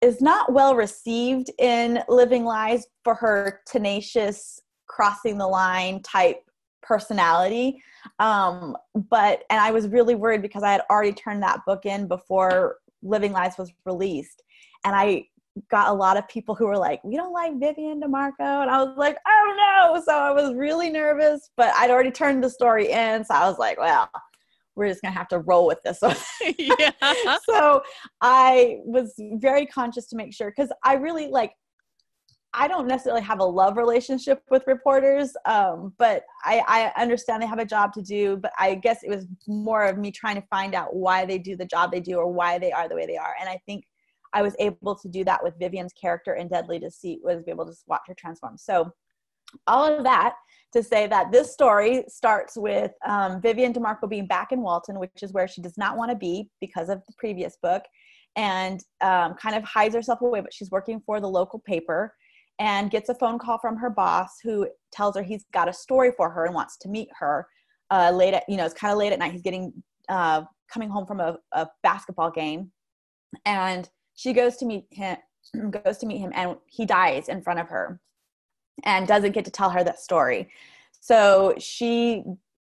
[0.00, 6.42] is not well received in Living Lies for her tenacious, crossing the line type
[6.82, 7.80] personality.
[8.18, 8.76] Um,
[9.08, 12.78] but, and I was really worried because I had already turned that book in before
[13.02, 14.42] Living Lies was released.
[14.84, 15.26] And I
[15.70, 18.62] got a lot of people who were like, we don't like Vivian DeMarco.
[18.62, 20.02] And I was like, oh no.
[20.02, 23.24] So I was really nervous, but I'd already turned the story in.
[23.24, 24.08] So I was like, well,
[24.74, 26.16] we're just to have to roll with this one.
[26.58, 26.90] yeah.
[27.44, 27.82] so
[28.20, 31.52] I was very conscious to make sure because I really like
[32.54, 37.46] I don't necessarily have a love relationship with reporters, um, but I, I understand they
[37.46, 38.36] have a job to do.
[38.36, 41.56] But I guess it was more of me trying to find out why they do
[41.56, 43.34] the job they do or why they are the way they are.
[43.40, 43.84] And I think
[44.32, 47.66] I was able to do that with Vivian's character in Deadly Deceit, was be able
[47.66, 48.56] to watch her transform.
[48.56, 48.90] So
[49.66, 50.34] all of that
[50.72, 55.22] to say that this story starts with um, Vivian DeMarco being back in Walton, which
[55.22, 57.82] is where she does not want to be because of the previous book,
[58.36, 60.40] and um, kind of hides herself away.
[60.40, 62.14] But she's working for the local paper
[62.58, 66.12] and gets a phone call from her boss who tells her he's got a story
[66.16, 67.46] for her and wants to meet her
[67.90, 69.32] uh, late at you know it's kind of late at night.
[69.32, 69.72] He's getting
[70.08, 70.42] uh,
[70.72, 72.72] coming home from a, a basketball game,
[73.44, 73.88] and
[74.22, 75.16] she goes to meet him
[75.84, 78.00] goes to meet him and he dies in front of her
[78.84, 80.48] and doesn't get to tell her that story.
[81.00, 82.24] So she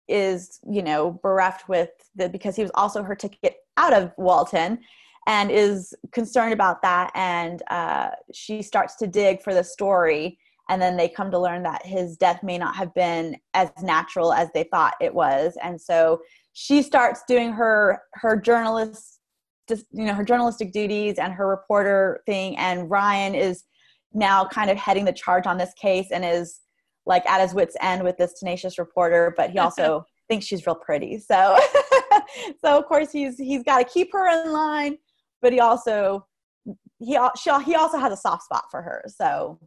[0.07, 4.79] is, you know, bereft with the because he was also her ticket out of Walton
[5.27, 7.11] and is concerned about that.
[7.15, 10.37] And uh, she starts to dig for the story.
[10.69, 14.33] And then they come to learn that his death may not have been as natural
[14.33, 15.55] as they thought it was.
[15.61, 16.21] And so
[16.53, 19.14] she starts doing her her journalist,
[19.67, 22.57] just you know, her journalistic duties and her reporter thing.
[22.57, 23.63] And Ryan is
[24.15, 26.61] now kind of heading the charge on this case and is
[27.05, 30.75] like at his wits end with this tenacious reporter but he also thinks she's real
[30.75, 31.57] pretty so
[32.63, 34.97] so of course he's he's got to keep her in line
[35.41, 36.25] but he also
[36.99, 39.59] he she, he also has a soft spot for her so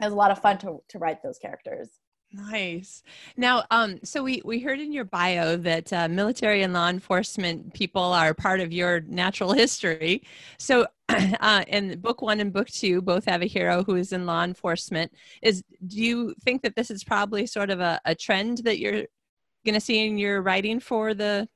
[0.00, 1.88] it was a lot of fun to to write those characters
[2.32, 3.02] Nice.
[3.36, 7.74] Now, um, so we we heard in your bio that uh, military and law enforcement
[7.74, 10.22] people are part of your natural history.
[10.56, 14.26] So, uh, in book one and book two, both have a hero who is in
[14.26, 15.12] law enforcement.
[15.42, 19.06] Is do you think that this is probably sort of a, a trend that you're
[19.64, 21.48] going to see in your writing for the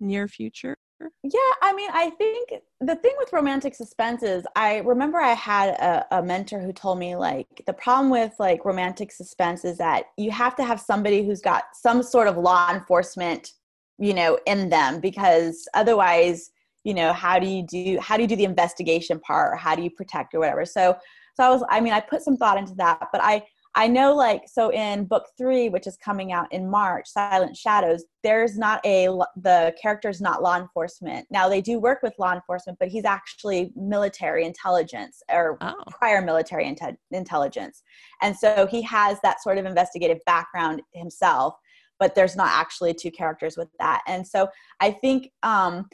[0.00, 0.76] near future?
[1.22, 5.70] Yeah, I mean, I think the thing with romantic suspense is I remember I had
[5.70, 10.06] a, a, mentor who told me like the problem with like romantic suspense is that
[10.16, 13.52] you have to have somebody who's got some sort of law enforcement,
[13.98, 16.50] you know, in them because otherwise,
[16.84, 19.74] you know, how do you do how do you do the investigation part or how
[19.74, 20.64] do you protect or whatever.
[20.64, 20.96] So
[21.34, 24.14] so I was I mean, I put some thought into that, but I I know,
[24.14, 28.84] like, so in book three, which is coming out in March, Silent Shadows, there's not
[28.84, 31.26] a, the character's not law enforcement.
[31.30, 35.74] Now, they do work with law enforcement, but he's actually military intelligence or Oh.
[35.90, 37.82] prior military inte- intelligence.
[38.20, 41.54] And so he has that sort of investigative background himself,
[41.98, 44.02] but there's not actually two characters with that.
[44.06, 44.48] And so
[44.80, 45.88] I think um,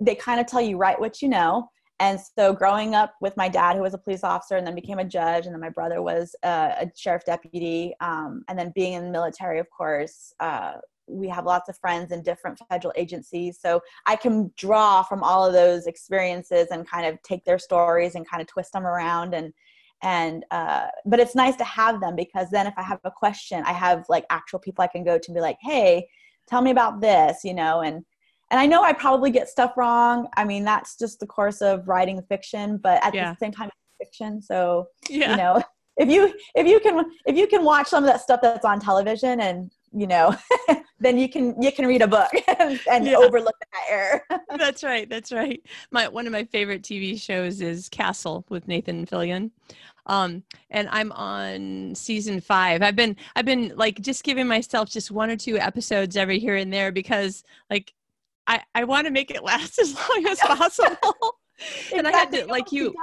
[0.00, 1.68] they kind of tell you, write what you know
[2.00, 4.98] and so growing up with my dad who was a police officer and then became
[4.98, 8.92] a judge and then my brother was uh, a sheriff deputy um, and then being
[8.94, 10.74] in the military of course uh,
[11.08, 13.58] we have lots of friends in different federal agencies.
[13.60, 18.14] So i can draw from all of those experiences and kind of take their stories
[18.14, 19.52] and kind of twist them around and
[20.02, 23.62] and uh, but it's nice to have them because then if i have a question
[23.64, 26.06] i have like actual people i can go to and be like hey
[26.46, 28.04] tell me about this you know and
[28.50, 31.86] and i know i probably get stuff wrong i mean that's just the course of
[31.88, 33.32] writing fiction but at yeah.
[33.32, 35.30] the same time fiction so yeah.
[35.30, 35.62] you know
[35.98, 38.80] if you if you can if you can watch some of that stuff that's on
[38.80, 40.34] television and you know
[41.00, 43.16] then you can you can read a book and, and yeah.
[43.16, 44.22] overlook that error
[44.56, 49.06] that's right that's right my one of my favorite tv shows is castle with nathan
[49.06, 49.50] fillion
[50.06, 55.10] um and i'm on season five i've been i've been like just giving myself just
[55.10, 57.92] one or two episodes every here and there because like
[58.48, 61.36] i i want to make it last as long as possible.
[61.92, 62.94] And i had to like you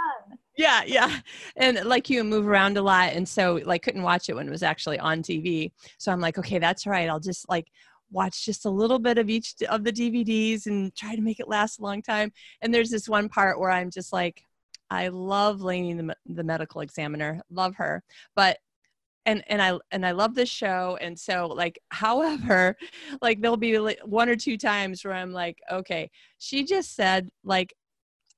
[0.57, 1.19] yeah yeah.
[1.57, 3.11] And like you move around a lot.
[3.11, 6.37] And so like couldn't watch it when it was actually on tv so i'm like
[6.37, 7.09] okay that's right.
[7.09, 7.67] I'll just like
[8.11, 11.49] watch just a little bit of each of the dvds and try to make it
[11.49, 12.31] last a long time.
[12.61, 14.41] And there's this one part where i'm just like
[14.89, 17.41] i love Lanie the, the medical examiner.
[17.49, 18.03] Love her.
[18.37, 18.57] But
[19.25, 22.75] and and I and I love this show and so like however
[23.21, 27.29] like there'll be like one or two times where I'm like okay she just said
[27.43, 27.73] like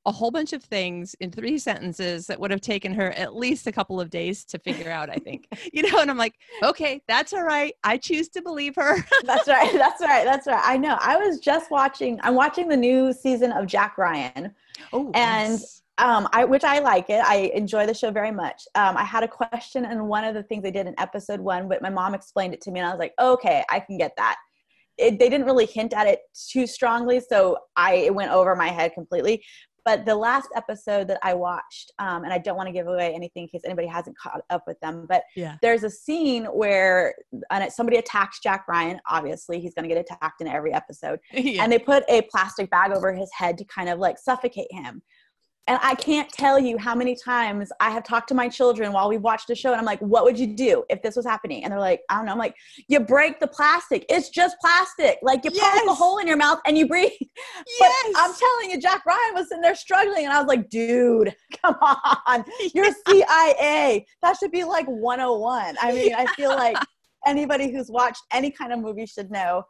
[0.07, 3.67] a whole bunch of things in three sentences that would have taken her at least
[3.67, 5.47] a couple of days to figure out, I think.
[5.73, 7.73] You know, and I'm like, okay, that's all right.
[7.83, 8.97] I choose to believe her.
[9.25, 9.71] that's right.
[9.73, 10.23] That's right.
[10.23, 10.61] That's right.
[10.63, 10.97] I know.
[11.01, 14.55] I was just watching, I'm watching the new season of Jack Ryan.
[14.93, 15.81] Oh, and yes.
[15.97, 17.21] Um, I, which I like it.
[17.23, 18.63] I enjoy the show very much.
[18.75, 21.67] Um, I had a question, and one of the things they did in episode one,
[21.67, 24.13] but my mom explained it to me, and I was like, okay, I can get
[24.17, 24.37] that.
[24.97, 28.69] It, they didn't really hint at it too strongly, so I it went over my
[28.69, 29.43] head completely.
[29.87, 33.13] But the last episode that I watched, um, and I don't want to give away
[33.15, 35.55] anything in case anybody hasn't caught up with them, but yeah.
[35.61, 37.15] there's a scene where
[37.51, 38.99] and somebody attacks Jack Ryan.
[39.09, 41.19] Obviously, he's going to get attacked in every episode.
[41.31, 41.63] yeah.
[41.63, 45.01] And they put a plastic bag over his head to kind of like suffocate him.
[45.67, 49.09] And I can't tell you how many times I have talked to my children while
[49.09, 51.63] we've watched the show, and I'm like, "What would you do if this was happening?"
[51.63, 52.55] And they're like, "I don't know." I'm like,
[52.87, 54.05] "You break the plastic.
[54.07, 55.19] It's just plastic.
[55.21, 55.79] Like you yes.
[55.79, 57.11] poke a hole in your mouth and you breathe."
[57.79, 57.93] Yes.
[58.13, 61.35] But I'm telling you, Jack Ryan was sitting there struggling, and I was like, "Dude,
[61.61, 64.05] come on, you're CIA.
[64.21, 66.77] That should be like 101." I mean, I feel like
[67.25, 69.63] anybody who's watched any kind of movie should know.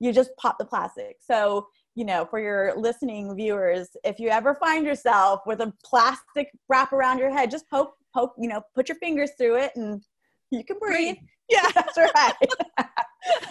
[0.00, 1.16] You just pop the plastic.
[1.20, 6.50] So you know, for your listening viewers, if you ever find yourself with a plastic
[6.68, 10.02] wrap around your head, just poke, poke, you know, put your fingers through it and
[10.50, 11.16] you can breathe.
[11.50, 12.32] Yeah, that's right.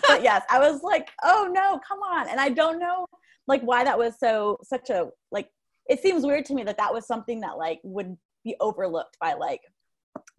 [0.08, 2.28] but yes, I was like, oh no, come on.
[2.28, 3.06] And I don't know
[3.46, 5.48] like why that was so, such a, like,
[5.88, 9.34] it seems weird to me that that was something that like would be overlooked by
[9.34, 9.62] like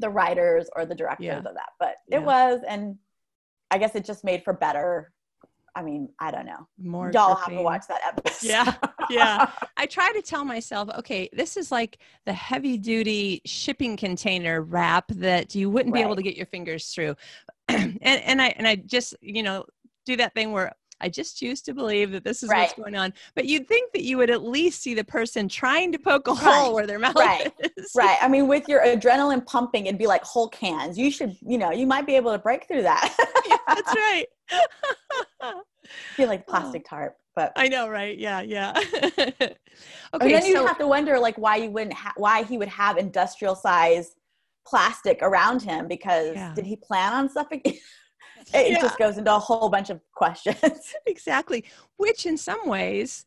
[0.00, 1.38] the writers or the directors yeah.
[1.38, 1.70] of that.
[1.78, 2.16] But yeah.
[2.16, 2.96] it was, and
[3.70, 5.12] I guess it just made for better
[5.74, 6.68] I mean, I don't know.
[6.78, 8.46] More y'all have to watch that episode.
[8.46, 8.74] Yeah.
[9.10, 9.50] Yeah.
[9.76, 15.08] I try to tell myself, okay, this is like the heavy duty shipping container wrap
[15.08, 16.00] that you wouldn't right.
[16.00, 17.16] be able to get your fingers through.
[17.68, 19.64] and and I and I just, you know,
[20.06, 20.72] do that thing where
[21.04, 22.62] I just choose to believe that this is right.
[22.62, 23.12] what's going on.
[23.36, 26.30] But you'd think that you would at least see the person trying to poke a
[26.30, 26.40] right.
[26.40, 27.52] hole where their mouth right.
[27.76, 27.90] is.
[27.94, 28.16] Right.
[28.22, 30.96] I mean, with your adrenaline pumping, it'd be like Hulk hands.
[30.96, 33.14] You should, you know, you might be able to break through that.
[33.46, 34.24] yeah, that's right.
[36.16, 36.50] feel like oh.
[36.50, 38.16] plastic tarp, but I know, right?
[38.16, 38.72] Yeah, yeah.
[39.04, 39.56] okay.
[40.18, 42.96] And then you have to wonder, like, why you wouldn't, ha- why he would have
[42.96, 44.12] industrial size
[44.66, 46.54] plastic around him because yeah.
[46.54, 47.78] did he plan on suffocating?
[48.52, 48.80] It yeah.
[48.80, 50.94] just goes into a whole bunch of questions.
[51.06, 51.64] exactly,
[51.96, 53.26] which in some ways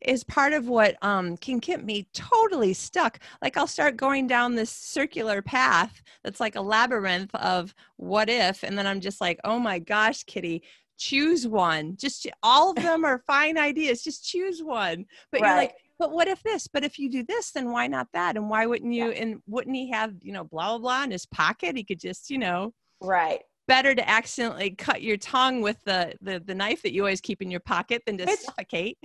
[0.00, 3.18] is part of what um, can keep me totally stuck.
[3.42, 8.62] Like I'll start going down this circular path that's like a labyrinth of what if,
[8.62, 10.62] and then I'm just like, oh my gosh, Kitty,
[10.98, 11.96] choose one.
[11.96, 14.02] Just all of them are fine ideas.
[14.02, 15.06] Just choose one.
[15.30, 15.48] But right.
[15.48, 16.66] you're like, but what if this?
[16.66, 18.36] But if you do this, then why not that?
[18.36, 19.10] And why wouldn't you?
[19.10, 19.22] Yeah.
[19.22, 21.76] And wouldn't he have, you know, blah, blah, blah in his pocket?
[21.76, 22.74] He could just, you know.
[23.00, 23.40] Right.
[23.68, 27.42] Better to accidentally cut your tongue with the, the, the knife that you always keep
[27.42, 28.98] in your pocket than to suffocate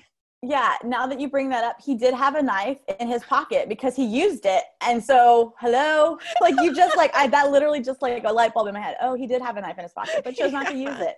[0.44, 3.70] yeah, now that you bring that up, he did have a knife in his pocket
[3.70, 4.64] because he used it.
[4.82, 8.68] And so, hello, like you just like I that literally just like a light bulb
[8.68, 8.98] in my head.
[9.02, 11.18] Oh, he did have a knife in his pocket, but chose not to use it.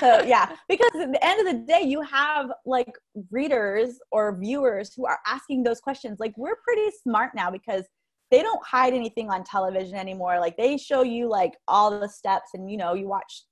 [0.00, 2.92] So yeah, because at the end of the day, you have like
[3.30, 6.18] readers or viewers who are asking those questions.
[6.18, 7.84] Like we're pretty smart now because
[8.30, 10.40] they don't hide anything on television anymore.
[10.40, 13.44] Like they show you like all the steps, and you know you watch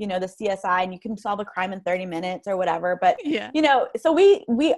[0.00, 2.98] you know the csi and you can solve a crime in 30 minutes or whatever
[3.00, 3.50] but yeah.
[3.54, 4.74] you know so we we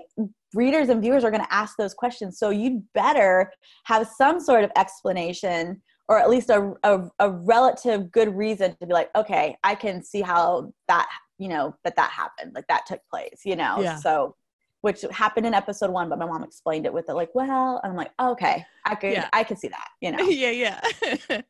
[0.52, 3.50] readers and viewers are going to ask those questions so you'd better
[3.84, 8.86] have some sort of explanation or at least a, a, a relative good reason to
[8.86, 12.84] be like okay i can see how that you know that that happened like that
[12.86, 13.96] took place you know Yeah.
[13.96, 14.34] so
[14.82, 17.90] which happened in episode one but my mom explained it with it like well and
[17.92, 19.28] i'm like okay i could Yeah.
[19.32, 21.40] i could see that you know yeah yeah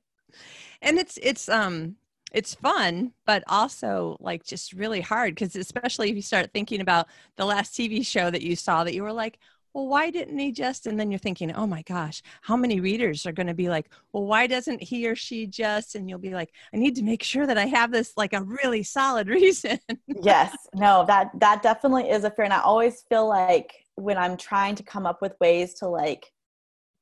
[0.82, 1.96] and it's it's um
[2.32, 7.06] it's fun but also like just really hard because especially if you start thinking about
[7.36, 9.38] the last tv show that you saw that you were like
[9.74, 13.26] well why didn't he just and then you're thinking oh my gosh how many readers
[13.26, 15.94] are going to be like well why doesn't he or she just?
[15.94, 18.42] And you'll be like i need to make sure that i have this like a
[18.42, 19.78] really solid reason.
[20.06, 20.56] Yes.
[20.74, 24.74] No that that definitely is a fear and i always feel like when i'm trying
[24.74, 26.32] to come up with ways to like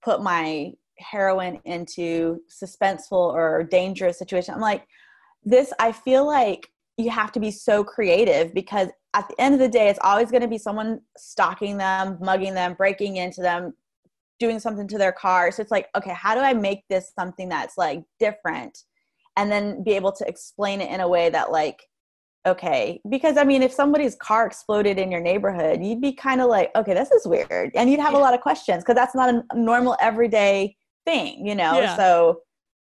[0.02, 4.86] put my heroine into suspenseful or dangerous situation i'm like
[5.44, 6.68] this i feel like
[7.00, 10.30] you have to be so creative because at the end of the day it's always
[10.30, 13.72] going to be someone stalking them mugging them breaking into them
[14.38, 15.50] doing something to their car.
[15.50, 18.84] So it's like okay how do i make this something that's like different?
[19.36, 21.82] And then be able to explain it in a way that like
[22.46, 26.48] okay because i mean if somebody's car exploded in your neighborhood you'd be kind of
[26.48, 27.70] like okay this is weird.
[27.74, 31.54] And you'd have a lot of questions because that's not a normal everyday thing you
[31.54, 31.80] know?
[31.80, 31.96] Yeah.
[31.96, 32.40] so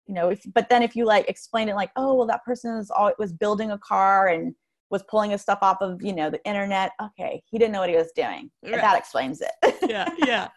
[0.08, 2.78] you know if but then if you like explain it like oh well that person
[2.78, 4.54] is all was building a car and
[4.92, 6.92] was pulling his stuff off of you know the internet.
[7.02, 8.76] Okay he didn't know what he was doing Right.
[8.76, 9.52] that explains it.
[9.90, 10.50] Yeah yeah.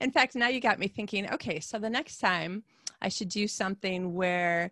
[0.00, 2.62] In fact now you got me thinking okay so the next time
[3.02, 4.70] i should do something where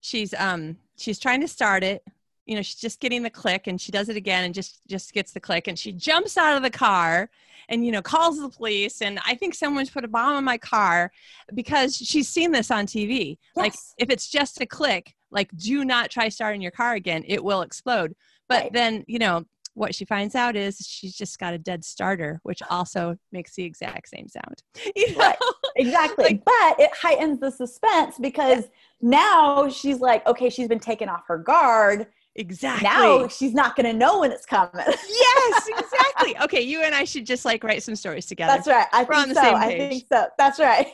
[0.00, 2.02] she's um she's trying to start it
[2.46, 5.12] you know she's just getting the click and she does it again and just just
[5.12, 7.28] gets the click and she jumps out of the car
[7.68, 9.02] and you know calls the police.
[9.02, 11.10] And i think someone's put a bomb in my car
[11.54, 16.10] because she's seen this on tv like if it's just a click like do not
[16.10, 17.24] try starting your car again.
[17.26, 18.14] It will explode.
[18.48, 18.72] But Right.
[18.72, 22.62] then you know what she finds out is she's just got a dead starter which
[22.70, 24.62] also makes the exact same sound.
[24.96, 25.18] You know?
[25.18, 25.36] Right.
[25.74, 26.24] exactly.
[26.24, 28.64] Like- but it heightens the suspense because
[29.00, 32.06] now she's like okay she's been taken off her guard.
[32.38, 32.86] Exactly.
[32.86, 34.70] now she's not going to know when it's coming.
[34.86, 36.38] Yes exactly.
[36.42, 38.52] Okay you and i should just like write some stories together.
[38.52, 38.86] That's right.
[38.92, 39.48] I We're on think the so.
[39.48, 40.26] same i think so.
[40.38, 40.86] That's right.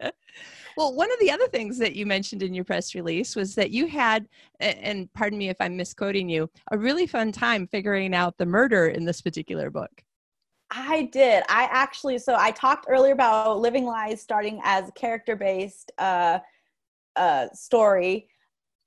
[0.78, 3.72] Well, one of the other things that you mentioned in your press release was that
[3.72, 4.28] you had,
[4.60, 8.86] and pardon me if I'm misquoting you, a really fun time figuring out the murder
[8.86, 9.90] in this particular book.
[10.70, 11.42] I did.
[11.48, 16.38] I actually, so I talked earlier about Living Lies starting as character based uh,
[17.18, 18.28] uh, story.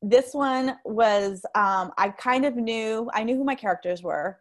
[0.02, 4.40] This one was, um, I kind of knew, I knew who my characters were,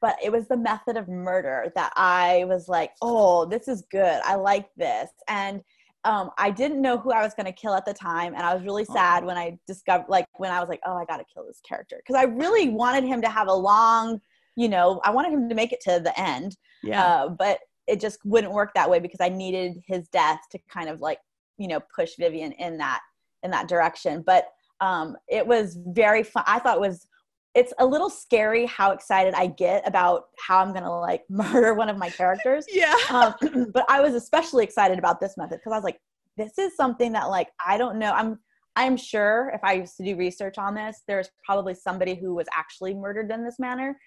[0.00, 4.20] but it was the method of murder that I was like, oh, this is good.
[4.24, 5.10] I like this.
[5.28, 5.62] And
[6.04, 8.34] um, I didn't know who I was going to kill at the time.
[8.34, 11.04] And I was really sad when I discovered, like, when I was like, oh, I
[11.04, 11.96] got to kill this character.
[11.98, 14.20] Because I really wanted him to have a long,
[14.56, 17.04] you know, I wanted him to make it to the end Yeah.
[17.04, 20.88] uh, but it just wouldn't work that way because I needed his death to kind
[20.88, 21.18] of like
[21.58, 23.00] you know push Vivian in that
[23.42, 24.22] in that direction.
[24.24, 24.46] But
[24.80, 26.44] um, it was very fun.
[26.46, 27.06] I thought it was
[27.54, 31.88] it's a little scary how excited I get about how I'm gonna like murder one
[31.88, 32.66] of my characters.
[32.68, 32.94] yeah.
[33.10, 33.34] um,
[33.74, 36.00] but I was especially excited about this method because I was like,
[36.36, 38.12] this is something that like I don't know.
[38.12, 38.38] I'm
[38.76, 42.46] I'm sure if I used to do research on this, there's probably somebody who was
[42.54, 43.98] actually murdered in this manner.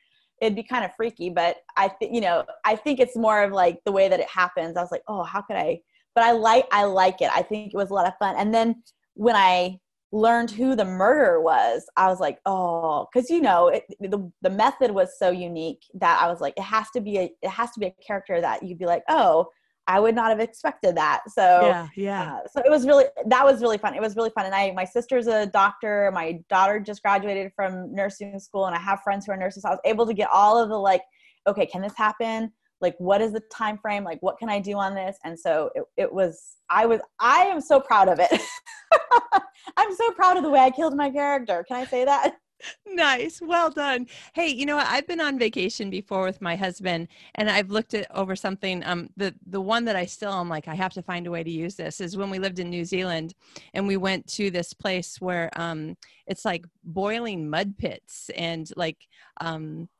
[0.42, 3.52] It'd be kind of freaky, but I think you know, I think it's more of
[3.52, 4.78] like the way that it happens.
[4.78, 5.82] I was like, oh, how could I?
[6.16, 7.30] But I like I like it.
[7.34, 8.36] I think it was a lot of fun.
[8.38, 8.82] And then
[9.16, 9.80] when I
[10.12, 14.50] learned who the murderer was, I was like, oh, because you know, it, the the
[14.50, 17.72] method was so unique that I was like, it has to be a it has
[17.72, 19.48] to be a character that you'd be like, oh,
[19.88, 21.24] I would not have expected that.
[21.28, 21.88] So yeah.
[21.96, 22.36] Yeah.
[22.36, 23.96] uh, so it was really that was really fun.
[23.96, 26.10] It was really fun, and I my sister's a doctor.
[26.14, 29.64] My daughter just graduated from nursing school, and I have friends who are nurses.
[29.64, 31.02] So I was able to get all of the like,
[31.48, 32.52] okay, can this happen?
[32.84, 34.04] Like, what is the time frame?
[34.04, 35.18] Like, what can I do on this?
[35.24, 36.58] And so it, it was.
[36.70, 37.00] I was.
[37.20, 38.30] I am so proud of it.
[39.78, 41.66] I'm so proud of the way I killed my character.
[41.68, 42.36] Can I say that?
[42.88, 43.42] Nice.
[43.42, 44.08] Well done.
[44.34, 44.88] Hey, you know what?
[44.88, 48.82] I've been on vacation before with my husband and I've looked at over something.
[48.86, 51.44] Um the the one that I still am like, I have to find a way
[51.44, 53.34] to use this is when we lived in New Zealand
[53.74, 59.10] and we went to this place where um it's like boiling mud pits and like
[59.42, 59.90] um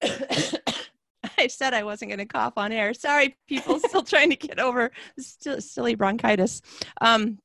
[1.38, 2.94] I said I wasn't going to cough on air.
[2.94, 6.62] Sorry, people, still trying to get over still, silly bronchitis.
[7.00, 7.38] Um,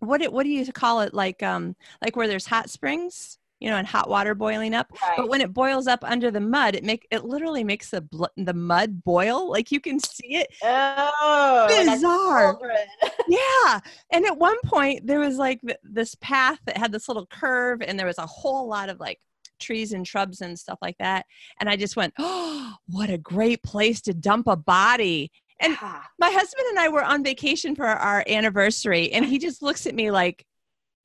[0.00, 1.14] what it, what do you call it?
[1.14, 4.92] Like um, like where there's hot springs, you know, and hot water boiling up.
[5.16, 8.26] But when it boils up under the mud, it make it literally makes the bl-
[8.36, 9.50] the mud boil.
[9.50, 10.48] Like you can see it.
[10.62, 12.58] Oh, Bizarre.
[13.28, 13.80] Yeah.
[14.12, 17.82] And at one point, there was like th- this path that had this little curve,
[17.82, 19.18] and there was a whole lot of like
[19.58, 21.26] trees and shrubs and stuff like that.
[21.60, 25.30] And I just went, oh, what a great place to dump a body.
[25.60, 26.02] And Yeah.
[26.18, 29.94] my husband and I were on vacation for our anniversary, and he just looks at
[29.94, 30.44] me like,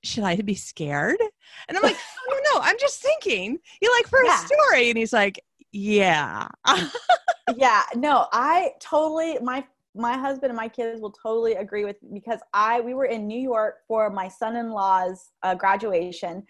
[0.03, 1.21] should I be scared?
[1.67, 1.95] And I'm like,
[2.29, 3.59] no, no, no, I'm just thinking.
[3.81, 4.43] You're like for yeah.
[4.43, 4.89] a story.
[4.89, 5.39] And he's like,
[5.71, 6.47] yeah.
[7.55, 12.39] yeah, no, I totally my my husband and my kids will totally agree with because
[12.53, 16.43] I we were in New York for my son-in-law's uh, graduation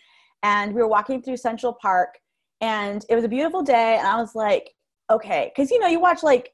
[0.44, 2.18] and we were walking through Central Park
[2.62, 4.72] and it was a beautiful day and I was like
[5.12, 6.54] okay cuz you know you watch like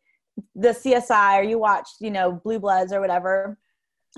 [0.55, 3.57] the CSI or you watch you know Blue Bloods or whatever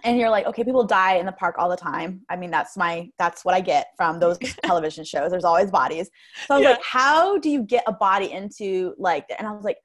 [0.04, 2.22] and you're like okay people die in the park all the time.
[2.30, 5.32] I mean that's my that's what i get from those television shows.
[5.32, 6.10] There's always bodies.
[6.48, 6.72] So i was yeah.
[6.72, 9.78] like how do you get a body into like and i was like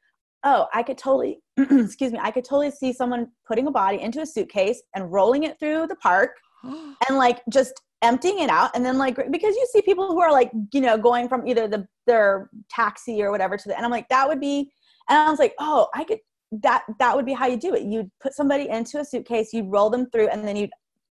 [0.45, 4.21] oh i could totally excuse me i could totally see someone putting a body into
[4.21, 6.33] a suitcase and rolling it through the park
[6.63, 10.31] and like just emptying it out and then like because you see people who are
[10.31, 13.91] like you know going from either the their taxi or whatever to the and i'm
[13.91, 14.71] like that would be
[15.09, 16.19] and i was like oh i could
[16.63, 17.83] that that would be how you do it.
[17.83, 20.71] You'd put somebody into a suitcase, you'd roll them through, and then you'd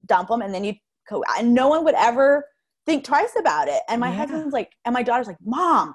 [0.05, 0.77] dump them, and then you'd
[1.09, 1.23] go.
[1.37, 2.45] And no one would ever
[2.85, 3.81] think twice about it.
[3.87, 4.17] And my yeah.
[4.17, 5.93] husband's like, and my daughter's like, "Mom,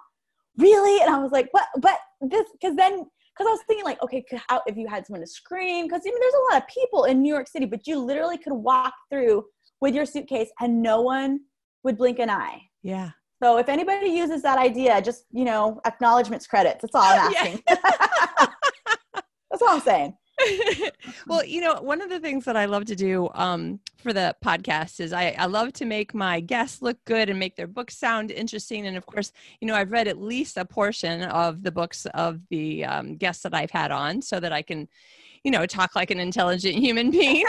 [0.56, 2.92] really?" And I was like, "What?" But this, because then,
[3.36, 6.10] because I was thinking like, okay, how, if you had someone to scream, because I
[6.10, 8.94] mean, there's a lot of people in New York City, but you literally could walk
[9.10, 9.44] through
[9.84, 11.40] with your suitcase, and no one
[11.82, 12.62] would blink an eye.
[12.82, 13.10] Yeah.
[13.42, 16.80] So if anybody uses that idea, just you know, acknowledgments, credits.
[16.80, 17.62] That's all I'm asking.
[17.68, 20.16] That's all I'm saying.
[21.28, 24.34] well, you know, one of the things that I love to do um, for the
[24.42, 27.98] podcast is I, I love to make my guests look good and make their books
[27.98, 28.86] sound interesting.
[28.86, 32.40] And of course, you know, I've read at least a portion of the books of
[32.48, 34.88] the um, guests that I've had on so that I can,
[35.44, 37.44] you know, talk like an intelligent human being.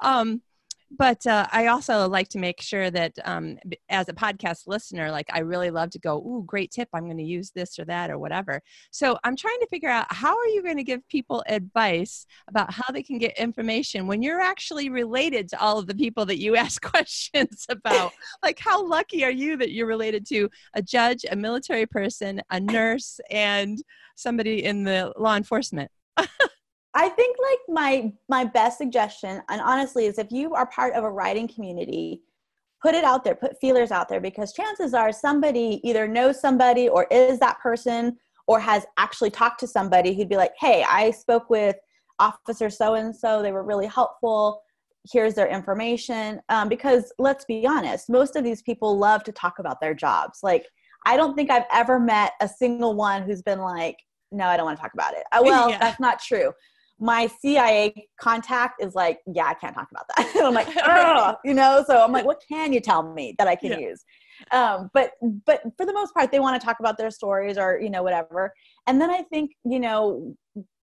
[0.00, 0.42] um,
[0.90, 3.58] but uh, I also like to make sure that um,
[3.88, 6.88] as a podcast listener, like I really love to go, ooh, great tip.
[6.94, 8.62] I'm going to use this or that or whatever.
[8.90, 12.72] So I'm trying to figure out how are you going to give people advice about
[12.72, 16.40] how they can get information when you're actually related to all of the people that
[16.40, 18.12] you ask questions about.
[18.42, 22.60] like how lucky are you that you're related to a judge, a military person, a
[22.60, 23.78] nurse, and
[24.14, 25.90] somebody in the law enforcement?
[26.96, 31.04] I think like my my best suggestion, and honestly, is if you are part of
[31.04, 32.22] a writing community,
[32.82, 36.88] put it out there, put feelers out there, because chances are somebody either knows somebody
[36.88, 38.16] or is that person
[38.46, 41.76] or has actually talked to somebody who'd be like, "Hey, I spoke with
[42.18, 43.42] officer so and so.
[43.42, 44.62] They were really helpful.
[45.12, 49.58] Here's their information." Um, because let's be honest, most of these people love to talk
[49.58, 50.38] about their jobs.
[50.42, 50.66] Like,
[51.04, 53.98] I don't think I've ever met a single one who's been like,
[54.32, 55.78] "No, I don't want to talk about it." Uh, well, yeah.
[55.78, 56.54] that's not true
[56.98, 60.32] my CIA contact is like, yeah, I can't talk about that.
[60.44, 63.54] I'm like, oh, you know, so I'm like, what can you tell me that I
[63.54, 63.78] can yeah.
[63.78, 64.04] use?
[64.50, 65.12] Um, but
[65.46, 68.02] but for the most part, they want to talk about their stories or you know
[68.02, 68.52] whatever.
[68.86, 70.34] And then I think you know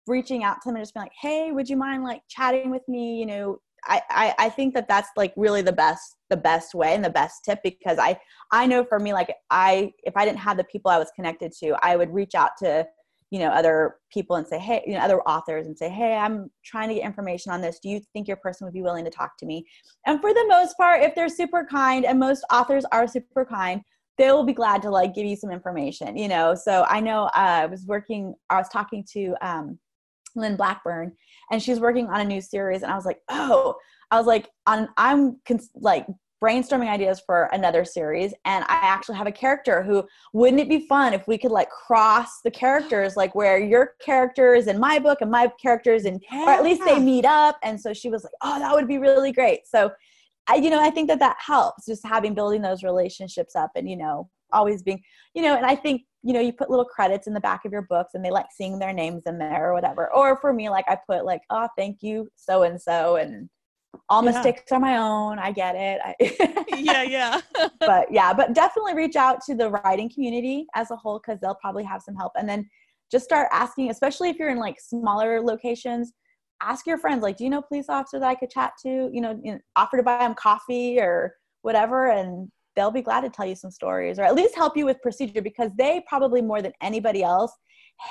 [0.06, 2.82] reaching out to them and just being like, hey, would you mind like chatting with
[2.88, 3.18] me?
[3.20, 6.94] You know, I, I, I think that that's like really the best the best way
[6.94, 8.18] and the best tip because I
[8.50, 11.52] I know for me like I if I didn't have the people I was connected
[11.60, 12.86] to I would reach out to
[13.32, 16.50] you know other people and say hey you know other authors and say hey i'm
[16.64, 17.80] trying to get information on this.
[17.82, 19.66] Do you think your person would be willing to talk to me?
[20.06, 23.80] And for the most part if they're super kind and most authors are super kind
[24.18, 26.54] they will be glad to like give you some information you know?
[26.54, 29.78] So i know uh, i was working i was talking to um,
[30.36, 31.12] lynn blackburn
[31.50, 33.74] and she's working on a new series and i was like oh
[34.10, 36.06] i was like on i'm cons- like
[36.42, 40.86] brainstorming ideas for another series and i actually have a character who wouldn't it be
[40.88, 44.98] fun if we could like cross the characters like where your character is in my
[44.98, 46.44] book and my characters and yeah.
[46.46, 48.98] or at least they meet up and so she was like oh that would be
[48.98, 49.90] really great so
[50.48, 53.88] i you know i think that that helps just having building those relationships up and
[53.88, 55.00] you know always being
[55.34, 57.72] you know and i think you know you put little credits in the back of
[57.72, 60.68] your books and they like seeing their names in there or whatever or for me
[60.68, 63.48] like i put like oh thank you so and so and
[64.08, 64.30] all yeah.
[64.30, 65.38] mistakes are my own.
[65.38, 66.00] I get it.
[66.02, 66.14] I
[66.78, 67.40] yeah, yeah.
[67.80, 71.56] but yeah, but definitely reach out to the writing community as a whole because they'll
[71.56, 72.32] probably have some help.
[72.36, 72.68] And then
[73.10, 76.12] just start asking, especially if you're in like smaller locations,
[76.62, 79.10] ask your friends, like, do you know police officer that I could chat to?
[79.12, 82.10] You know, you know offer to buy them coffee or whatever.
[82.10, 85.00] And they'll be glad to tell you some stories or at least help you with
[85.02, 87.52] procedure because they probably more than anybody else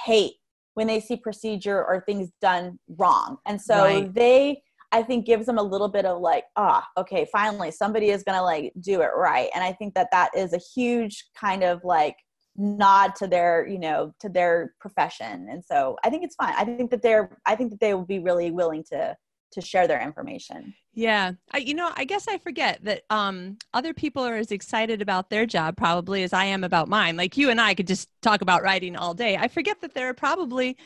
[0.06, 0.34] hate
[0.76, 3.38] when they see procedure or things done wrong.
[3.46, 4.14] And so right.
[4.14, 4.62] they,
[4.92, 8.38] I think gives them a little bit of like, ah, okay, finally somebody is going
[8.38, 9.50] to like do it right.
[9.56, 12.18] And I think that that is a huge kind of like
[12.58, 15.48] nod to their, you know, to their profession.
[15.50, 16.54] And so I think it's fine.
[16.58, 19.16] I think that they're, I think that they will be really willing to,
[19.54, 20.74] to share their information.
[20.94, 21.34] Yeah.
[21.52, 25.30] I, you know, I guess I forget that um, other people are as excited about
[25.30, 27.16] their job probably as I am about mine.
[27.16, 29.38] Like you and I could just talk about writing all day.
[29.38, 30.78] I forget that there are probably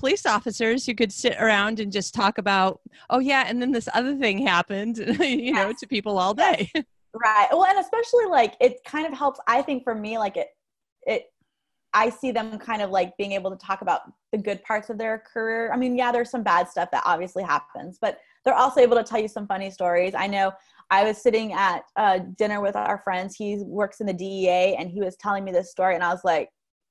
[0.00, 2.80] police officers who could sit around and just talk about,
[3.10, 6.70] oh yeah, and then this other thing happened, you know, to people all day.
[7.12, 7.48] Right.
[7.50, 9.40] Well, and especially like it kind of helps.
[9.48, 10.46] I think for me, like it,
[11.04, 11.24] it,
[11.92, 14.96] I see them kind of like being able to talk about the good parts of
[14.96, 15.72] their career.
[15.72, 19.02] I mean, yeah, there's some bad stuff that obviously happens, but they're also able to
[19.02, 20.14] tell you some funny stories.
[20.14, 20.52] I know
[20.90, 23.34] I was sitting at uh, dinner with our friends.
[23.34, 26.22] He works in the DEA, and he was telling me this story, and I was
[26.22, 26.48] like,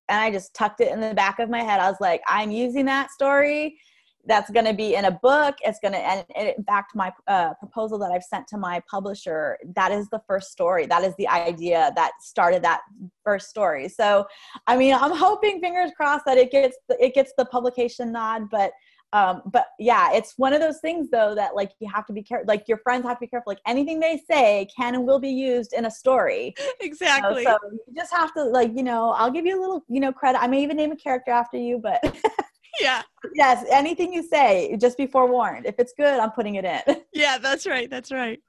[0.09, 1.79] and I just tucked it in the back of my head.
[1.79, 3.77] I was like, I'm using that story.
[4.25, 5.55] That's going to be in a book.
[5.61, 9.57] It's going to and, in fact my uh, proposal that i've sent to my publisher
[9.75, 10.85] that is the first story.
[10.85, 12.81] That is the idea that started that
[13.23, 13.87] first story.
[13.87, 14.25] So
[14.67, 18.71] i mean i'm hoping fingers crossed that it gets it gets the publication nod but
[19.13, 22.21] um, but yeah it's one of those things though that like you have to be
[22.21, 25.19] careful like your friends have to be careful like anything they say can and will
[25.19, 28.83] be used in a story exactly you know, so you just have to like you
[28.83, 31.31] know i'll give you a little you know credit i may even name a character
[31.31, 31.99] after you but
[32.79, 33.01] yeah.
[33.33, 33.65] Yes.
[33.71, 35.65] Anything you say, just be forewarned.
[35.65, 36.97] If it's good, I'm putting it in.
[37.13, 37.89] yeah, that's right.
[37.89, 38.39] That's right.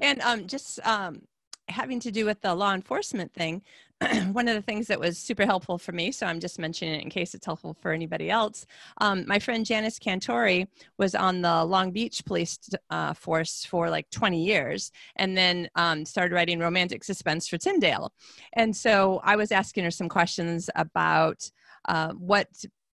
[0.00, 1.22] And um, just um,
[1.68, 3.62] having to do with the law enforcement thing,
[4.32, 7.02] one of the things that was super helpful for me, so I'm just mentioning it
[7.02, 8.66] in case it's helpful for anybody else.
[9.00, 10.66] Um, my friend Janice Cantore
[10.98, 12.58] was on the Long Beach Police
[12.90, 18.12] uh, Force for like 20 years and then um, started writing romantic suspense for Tyndale.
[18.54, 21.50] And so I was asking her some questions about
[21.86, 22.48] uh, what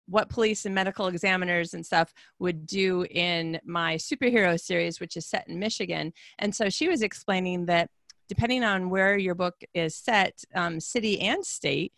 [0.09, 5.27] what police and medical examiners and stuff would do in my superhero series, which is
[5.27, 6.13] set in Michigan.
[6.39, 7.91] And so she was explaining that
[8.29, 11.93] depending on where your book is set, um, city and state,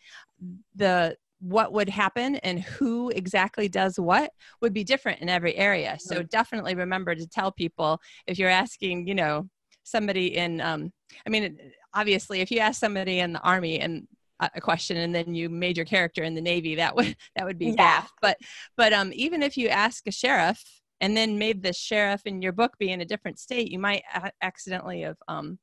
[0.75, 5.97] the what would happen and who exactly does what would be different in every area.
[5.99, 9.47] So definitely remember to tell people if you're asking, you know,
[9.83, 10.91] somebody in, um,
[11.25, 11.57] I mean,
[11.93, 14.05] obviously, if you ask somebody in the army and
[14.41, 17.59] a question and then you made your character in the navy that would that would
[17.59, 18.05] be yeah.
[18.21, 18.37] but
[18.77, 20.63] but um even if you ask a sheriff
[21.01, 24.01] and then made the sheriff in your book be in a different state you might
[24.15, 25.59] a- accidentally have um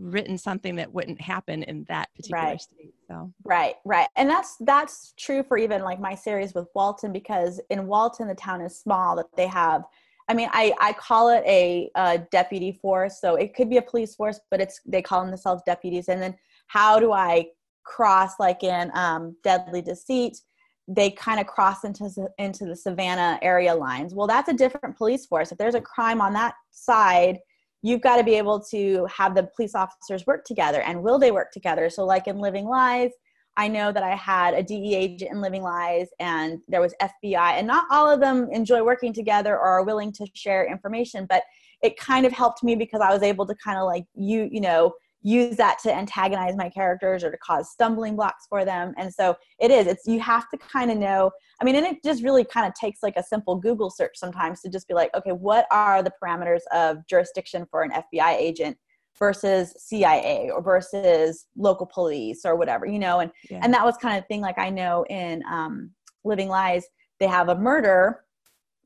[0.00, 2.60] written something that wouldn't happen in that particular right.
[2.60, 7.12] state so right right and that's that's true for even like my series with walton
[7.12, 9.84] because in walton the town is small that they have
[10.28, 13.20] I mean, I, I call it a, a, deputy force.
[13.20, 16.08] So it could be a police force, but it's they call themselves deputies.
[16.08, 16.36] And then
[16.68, 17.46] how do I
[17.82, 20.40] cross like in um, deadly deceit
[20.88, 25.24] they kind of cross into into the savannah area lines well that's a different police
[25.24, 27.38] force if there's a crime on that side
[27.82, 31.30] you've got to be able to have the police officers work together and will they
[31.30, 31.88] work together?
[31.90, 33.10] So like in living lies
[33.56, 37.52] i know that i had a dea agent in living lies and there was fbi
[37.58, 41.42] and not all of them enjoy working together or are willing to share information but
[41.82, 44.60] it kind of helped me because i was able to kind of like you you
[44.60, 49.12] know use that to antagonize my characters or to cause stumbling blocks for them and
[49.12, 52.22] so it is it's you have to kind of know i mean and it just
[52.22, 55.32] really kind of takes like a simple google search sometimes to just be like okay
[55.32, 58.76] what are the parameters of jurisdiction for an fbi agent
[59.18, 63.60] versus cia or versus local police or whatever you know and yeah.
[63.62, 65.90] and that was kind of thing like i know in um,
[66.24, 66.84] living lies
[67.18, 68.24] they have a murder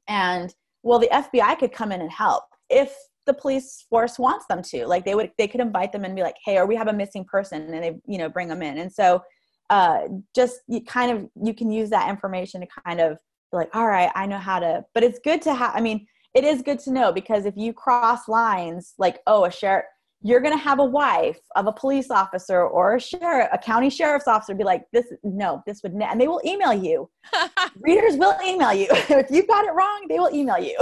[0.09, 2.93] and well the fbi could come in and help if
[3.27, 4.87] the police force wants them to.
[4.87, 6.93] Like they would they could invite them and be like hey or we have a
[6.93, 8.79] missing person and they you know bring them in.
[8.79, 9.23] And so
[9.71, 10.01] uh
[10.35, 13.13] just you kind of you can use that information to kind of
[13.51, 16.07] be like all right i know how to but it's good to have i mean
[16.35, 19.87] it is good to know because if you cross lines like oh a sheriff
[20.27, 23.91] you're going to have a wife of a police officer or a sheriff a county
[23.91, 27.11] sheriff's officer be like this no this would ne-, and they will email you.
[27.81, 28.89] Readers will email you.
[28.91, 30.77] If you got it wrong they will email you.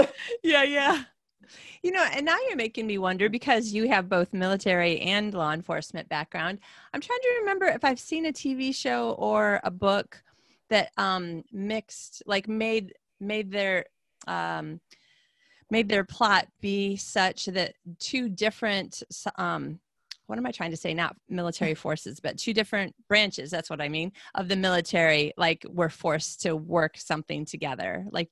[0.44, 1.02] Yeah yeah
[1.82, 5.52] you know, and now you're making me wonder because you have both military and law
[5.52, 6.58] enforcement background.
[6.92, 10.22] I'm trying to remember if I've seen a TV show or a book
[10.70, 13.86] that um, mixed, like made made their
[14.26, 14.80] um,
[15.70, 19.02] made their plot be such that two different
[19.36, 19.80] um,
[20.26, 20.94] what am I trying to say?
[20.94, 23.50] Not military forces, but two different branches.
[23.50, 25.32] That's what I mean of the military.
[25.36, 28.06] Like were forced to work something together.
[28.10, 28.30] Like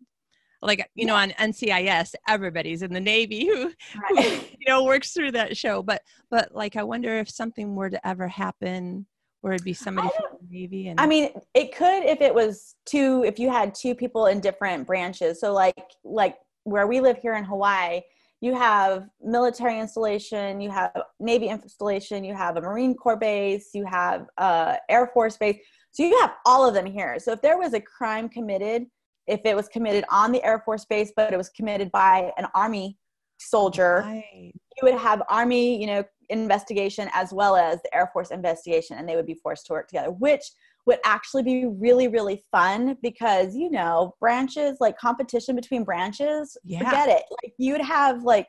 [0.62, 3.72] like you know on ncis everybody's in the navy who,
[4.14, 4.24] right.
[4.24, 5.82] who, you know works through that show.
[5.82, 9.06] But but like i wonder if something were to ever happen
[9.40, 12.74] where it'd be somebody from the navy and i mean it could if it was
[12.84, 15.40] two if you had two people in different branches.
[15.40, 18.02] So like like where we live here in hawaii
[18.42, 23.84] you have military installation you have navy installation you have a marine corps base you
[23.86, 25.58] have uh, air force base.
[25.92, 27.18] So you have all of them here.
[27.18, 28.86] So if there was a crime committed
[29.30, 32.46] if it was committed on the Air Force base, but it was committed by an
[32.54, 32.98] Army
[33.38, 34.52] soldier, right.
[34.52, 39.08] you would have Army, you know, investigation as well as the Air Force investigation, and
[39.08, 40.42] they would be forced to work together, which
[40.86, 46.78] would actually be really, really fun because, you know, branches, like competition between branches, yeah.
[46.78, 47.22] forget it.
[47.42, 48.48] Like you would have like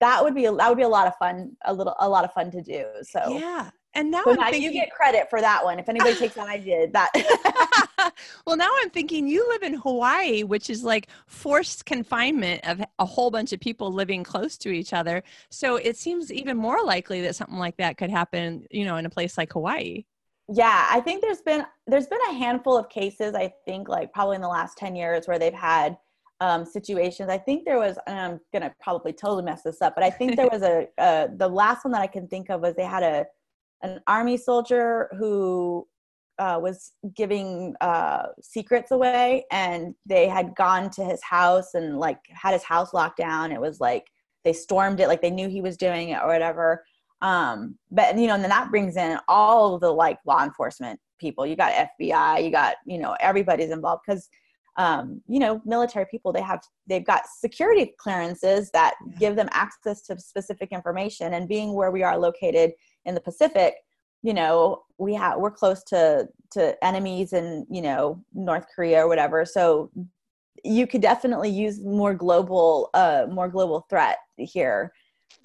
[0.00, 2.32] that would be that would be a lot of fun a little a lot of
[2.32, 5.40] fun to do so yeah and now, so I'm now thinking, you get credit for
[5.40, 7.10] that one if anybody takes that i did that
[8.46, 13.04] well, now I'm thinking you live in Hawaii, which is like forced confinement of a
[13.04, 15.22] whole bunch of people living close to each other.
[15.50, 19.06] So it seems even more likely that something like that could happen, you know, in
[19.06, 20.04] a place like Hawaii.
[20.50, 23.34] Yeah, I think there's been there's been a handful of cases.
[23.34, 25.98] I think like probably in the last ten years where they've had
[26.40, 27.28] um, situations.
[27.28, 30.36] I think there was, and I'm gonna probably totally mess this up, but I think
[30.36, 33.02] there was a uh, the last one that I can think of was they had
[33.02, 33.26] a
[33.82, 35.86] an army soldier who
[36.38, 42.20] uh, was giving uh, secrets away, and they had gone to his house and like
[42.30, 43.52] had his house locked down.
[43.52, 44.06] It was like
[44.44, 46.84] they stormed it, like they knew he was doing it or whatever
[47.22, 50.98] um but you know and then that brings in all of the like law enforcement
[51.18, 54.28] people you got fbi you got you know everybody's involved because
[54.76, 59.18] um you know military people they have they've got security clearances that Yeah.
[59.18, 62.72] give them access to specific information and being where we are located
[63.08, 63.74] in the pacific
[64.22, 69.08] you know we have we're close to to enemies in you know north korea or
[69.08, 69.90] whatever so
[70.64, 74.92] you could definitely use more global uh more global threat here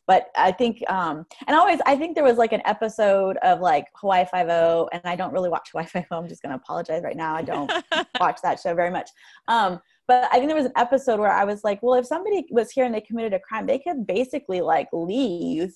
[0.06, 3.86] but I think um and always I think there was like an episode of like
[3.96, 6.18] Hawaii Five O and I don't really watch Hawaii Five O.
[6.18, 7.36] I'm just gonna apologize right now.
[7.36, 7.72] I don't
[8.20, 9.10] watch that show very much.
[9.48, 12.46] Um but I think there was an episode where I was like, well, if somebody
[12.52, 15.74] was here and they committed a crime, they could basically like leave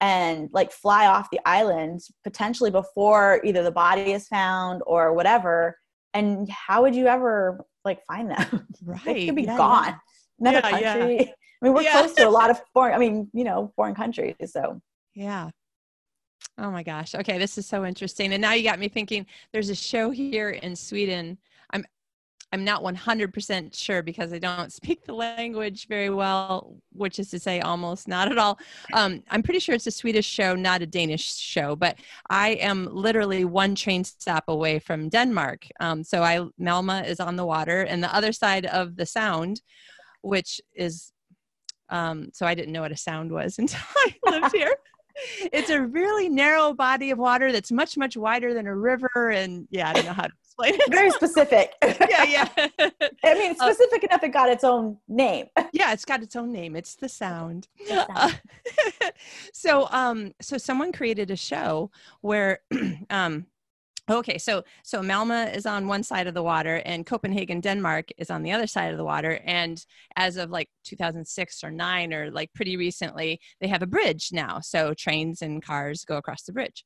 [0.00, 5.76] and like fly off the island potentially before either the body is found or whatever.
[6.12, 8.66] And how would you ever like find them?
[8.84, 9.04] Right.
[9.04, 9.86] they could be yeah, gone.
[9.86, 9.98] yeah.
[10.40, 11.20] Another Yeah, country.
[11.20, 12.94] I mean, we're close to a lot of foreign.
[12.94, 14.34] I mean, you know, foreign countries.
[14.46, 14.80] So
[15.14, 15.50] Yeah.
[16.58, 17.14] Oh my gosh.
[17.14, 18.32] Okay, this is so interesting.
[18.32, 21.38] And now you got me thinking there's a show here in Sweden.
[22.54, 27.40] I'm not 100% sure because I don't speak the language very well, which is to
[27.40, 28.58] say almost not at all.
[28.92, 31.96] Um, I'm pretty sure it's a Swedish show, not a Danish show, but
[32.30, 35.66] I am literally one train stop away from Denmark.
[35.80, 39.60] Um, so I Malmö is on the water and the other side of the sound,
[40.22, 41.12] which is
[41.88, 44.74] um, so I didn't know what a sound was until I lived here.
[45.52, 49.30] It's a really narrow body of water that's much, much wider than a river.
[49.30, 50.90] And yeah, I don't know how to explain it.
[50.90, 51.74] very specific.
[52.10, 52.48] yeah, yeah.
[53.24, 54.22] I mean, Uh, specific enough.
[54.22, 55.46] It got its own name.
[55.72, 56.76] yeah, it's got its own name.
[56.76, 57.68] It's the sound.
[57.88, 58.40] The Uh, sound.
[59.52, 61.90] so, um, so someone created a show
[62.20, 62.60] where,
[63.10, 63.46] um,
[64.10, 68.30] okay, so so Malmö is on one side of the water, and Copenhagen, Denmark, is
[68.30, 69.40] on the other side of the water.
[69.44, 69.84] And
[70.16, 74.60] as of like 2006 or nine, or like pretty recently, they have a bridge now,
[74.60, 76.84] so trains and cars go across the bridge.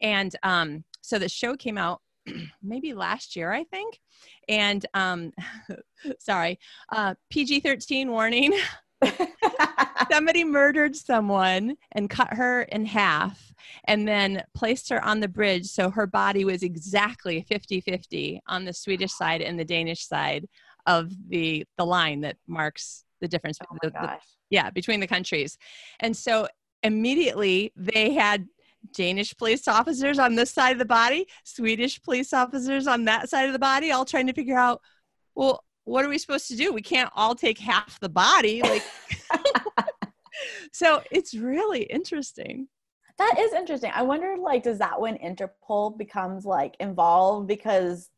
[0.00, 2.00] And um, so the show came out
[2.62, 4.00] maybe last year, I think.
[4.48, 5.32] And um,
[6.18, 6.58] sorry,
[6.90, 8.52] uh, PG 13 warning.
[10.10, 13.52] Somebody murdered someone and cut her in half
[13.84, 15.66] and then placed her on the bridge.
[15.66, 20.46] So her body was exactly 50-50 on the swedish side and the danish side
[20.86, 24.18] of the the line that marks the difference oh the- the-
[24.50, 25.58] yeah between the countries.
[26.00, 26.46] And so
[26.82, 28.46] immediately they had
[28.92, 33.46] danish police officers on this side of the body swedish police officers on that side
[33.46, 34.80] of the body all trying to figure out
[35.34, 38.82] well what are we supposed to do we can't all take half the body like
[40.72, 42.68] so it's really interesting
[43.18, 43.90] That is interesting.
[43.94, 47.48] I wonder, like, does that when Interpol becomes like involved?
[47.48, 48.10] Because,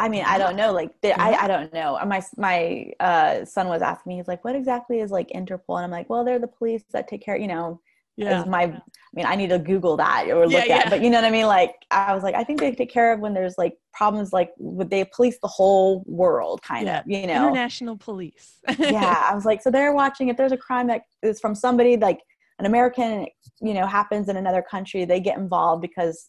[0.00, 0.72] I mean, I don't know.
[0.72, 1.12] Like, they.
[1.12, 1.96] I, I don't know.
[2.06, 5.84] My my uh, son was asking me, he's like, "What exactly is like Interpol?" And
[5.84, 7.80] I'm like, "Well, they're the police that take care." You know,
[8.20, 8.62] is my.
[8.64, 10.84] I mean, I need to Google that or look Yeah, at.
[10.84, 10.88] yeah.
[10.90, 11.46] But you know what I mean?
[11.46, 14.32] Like, I was like, I think they take care of when there's like problems.
[14.32, 16.62] Like, would they police the whole world?
[16.62, 17.00] Kind Yeah.
[17.00, 17.06] of.
[17.08, 17.48] You know.
[17.48, 21.40] international police yeah i was like so they're watching if there's a crime that is
[21.40, 22.20] from somebody like
[22.58, 23.26] an american
[23.60, 26.28] you know happens in another country they get involved because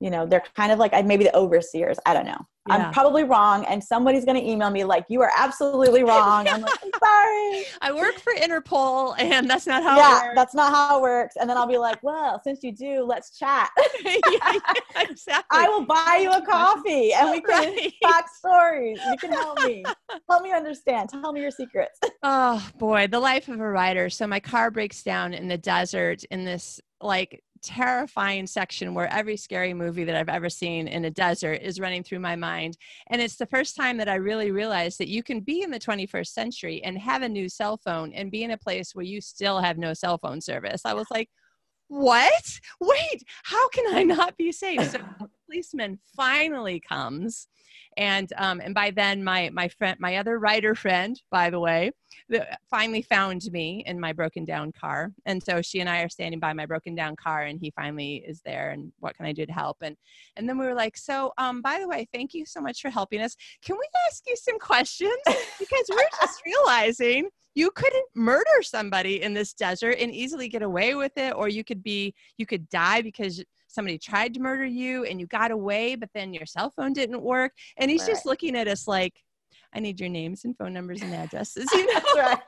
[0.00, 2.38] you know they're kind of like I- maybe the overseers i don't know.
[2.68, 2.74] Yeah.
[2.76, 6.46] i'm probably wrong and somebody's going to email me like you are absolutely wrong.
[6.46, 7.64] I'm like i'm sorry.
[7.80, 10.34] I work for interpol and that's not how yeah it works.
[10.36, 11.36] that's not how it works.
[11.40, 13.70] And then i'll be like well since you do let's chat.
[14.04, 14.20] Yeah,
[14.54, 15.58] yeah, exactly.
[15.58, 17.92] I will buy you a coffee and we can Right.
[18.02, 18.98] talk stories.
[19.10, 19.84] You can help me.
[20.30, 21.08] Help me understand.
[21.10, 21.98] Tell me your secrets.
[22.22, 24.08] Oh boy, the life of a writer.
[24.10, 29.36] So my car breaks down in the desert in this like terrifying section where every
[29.36, 32.76] scary movie that I've ever seen in a desert is running through my mind.
[33.08, 35.78] And it's the first time that I really realized that you can be in the
[35.78, 39.20] 21st century and have a new cell phone and be in a place where you
[39.20, 40.82] still have no cell phone service.
[40.84, 41.28] I was like,
[41.88, 42.44] what?
[42.80, 44.90] Wait, how can I not be safe?
[44.90, 44.98] So
[45.48, 47.48] policeman finally comes.
[47.96, 51.90] And um, and by then my my friend my other writer friend by the way
[52.70, 55.12] finally found me in my broken down car.
[55.26, 58.22] And so she and i are standing by my broken down car and he finally
[58.26, 59.78] is there and what can i do to help?
[59.82, 59.96] And
[60.36, 62.90] and then we were like so um by the way thank you so much for
[62.90, 63.36] helping us.
[63.64, 65.18] Can we ask you some questions?
[65.58, 70.94] Because we're just realizing you couldn't murder somebody in this desert and easily get away
[70.94, 75.04] with it or you could be you could die because somebody tried to murder you
[75.04, 77.52] and you got away, but then your cell phone didn't work.
[77.76, 78.10] And he's right.
[78.10, 79.12] just looking at us like,
[79.74, 81.68] I need your names and phone numbers and addresses.
[81.74, 82.00] You know?
[82.00, 82.38] That's right.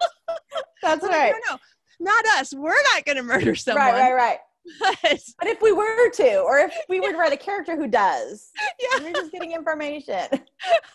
[0.82, 1.34] That's right.
[1.48, 1.58] No, no,
[2.00, 2.54] not us.
[2.54, 3.84] We're not going to murder someone.
[3.84, 4.38] Right, right, right.
[4.78, 7.86] But, but if we were to, or if we were to write a character who
[7.86, 8.50] does,
[8.80, 9.02] yeah.
[9.02, 10.26] we're just getting information.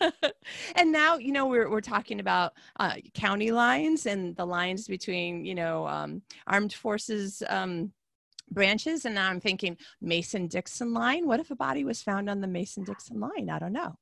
[0.76, 5.44] and now, you know, we're, we're talking about uh, county lines and the lines between,
[5.44, 7.92] you know, um, armed forces um,
[8.50, 9.04] branches.
[9.04, 11.26] And now i'm thinking mason dixon line.
[11.26, 13.50] What if a body was found on the mason dixon line?
[13.50, 13.96] I don't know.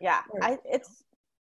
[0.00, 1.04] Yeah I, it's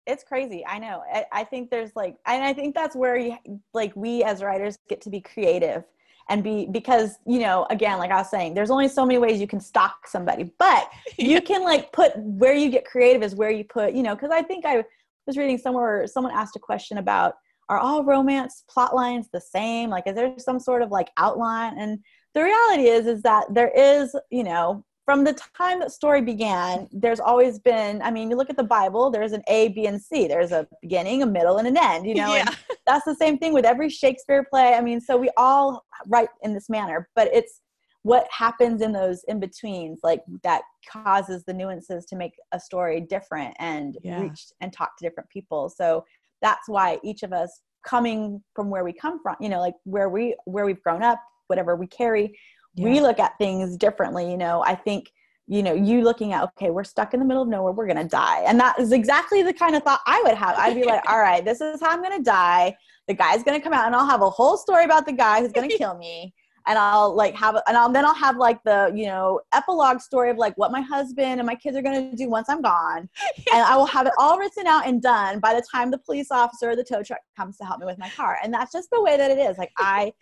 [0.06, 0.66] it's crazy.
[0.66, 1.02] I know.
[1.12, 3.38] I, I, think there's like and i think that's where you
[3.74, 5.86] like we as writers get to be creative
[6.30, 9.42] and be because you know again like i was saying there's only so many ways
[9.42, 13.52] you can stalk somebody but you can like put where you get creative is where
[13.52, 14.84] you put you know because i think i
[15.28, 17.36] was reading somewhere someone asked a question about
[17.70, 19.90] are all romance plot lines the same?
[19.90, 21.78] Like is there some sort of like outline?
[21.78, 22.00] And
[22.34, 26.88] the reality is is that there is you know from the time that story began
[26.92, 30.02] there's always been i mean you look at the bible there's an a b and
[30.02, 32.50] c there's a beginning a middle and an end you know yeah.
[32.86, 36.54] that's the same thing with every shakespeare play i mean so we all write in
[36.54, 37.62] this manner but it's
[38.04, 43.02] what happens in those in betweens like that causes the nuances to make a story
[43.02, 44.22] different and yeah.
[44.22, 46.04] reach and talk to different people so
[46.42, 50.10] that's why each of us coming from where we come from you know like where
[50.10, 52.38] we where we've grown up whatever we carry
[52.76, 52.86] yeah.
[52.86, 55.12] we look at things differently you know i think
[55.48, 58.08] you know you looking at okay we're stuck in the middle of nowhere we're gonna
[58.08, 61.02] die and that is exactly the kind of thought i would have i'd be like
[61.10, 62.76] all right this is how i'm gonna die
[63.08, 65.52] the guy's gonna come out and i'll have a whole story about the guy who's
[65.52, 66.34] gonna kill me
[66.68, 70.30] and I'll like have and I'll then I'll have like the you know epilogue story
[70.30, 73.10] of like what my husband and my kids are gonna do once I'm gone,
[73.48, 73.54] yeah.
[73.56, 76.32] and I will have it all written out and done by the time the police
[76.32, 78.90] officer or the tow truck comes to help me with my car, and that's just
[78.92, 79.58] the way that it is.
[79.58, 80.14] Like I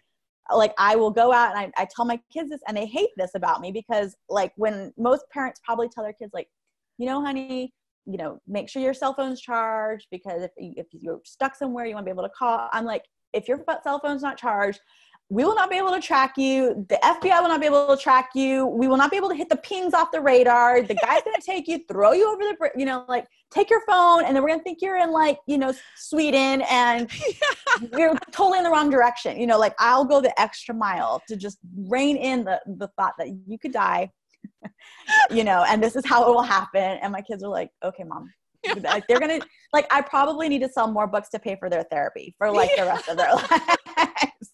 [0.54, 3.10] like I will go out and I, I tell my kids this and they hate
[3.18, 6.48] this about me because like when most parents probably tell their kids like,
[6.98, 7.74] you know, honey,
[8.06, 11.94] you know, make sure your cell phone's charged because if, if you're stuck somewhere, you
[11.94, 12.70] want to be able to call.
[12.74, 14.80] I'm like, if your cell phone's not charged,
[15.32, 16.86] we will not be able to track you.
[16.90, 18.66] The FBI will not be able to track you.
[18.66, 20.82] We will not be able to hit the pings off the radar.
[20.82, 23.80] The guy's going to take you, throw you over the, you know, like take your
[23.88, 27.10] phone, and then we're going to think you're in like, you know, Sweden and
[27.98, 29.40] you're totally in the wrong direction.
[29.40, 33.14] You know, like I'll go the extra mile to just rein in the, the thought
[33.18, 34.12] that you could die,
[35.32, 37.00] you know, and this is how it will happen.
[37.02, 38.30] And my kids are like, okay, mom.
[38.84, 39.40] Like they're gonna
[39.74, 42.70] like I probably need to sell more books to pay for their therapy for like
[42.78, 43.34] the rest of their
[43.98, 44.51] lives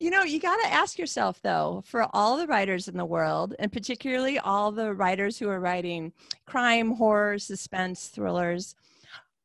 [0.00, 3.54] you know, you got to ask yourself though, for all the writers in the world,
[3.58, 6.12] and particularly all the writers who are writing
[6.46, 8.74] crime, horror, suspense, thrillers,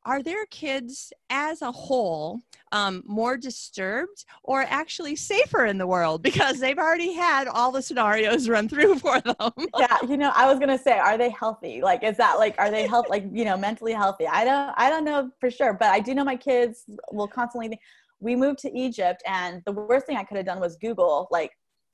[0.06, 2.40] are their kids as a whole
[2.72, 7.80] um, more disturbed or actually safer in the world because they've already had all the
[7.80, 9.52] scenarios run through for them?
[9.78, 11.80] yeah, you know, I was gonna say, are they healthy?
[11.80, 14.26] Like, is that like, are they health, like, you know, mentally healthy?
[14.26, 17.68] I don't, I don't know for sure, but I do know my kids will constantly
[17.68, 17.80] think
[18.24, 21.52] we moved to Egypt, and the worst thing I could have done was Google like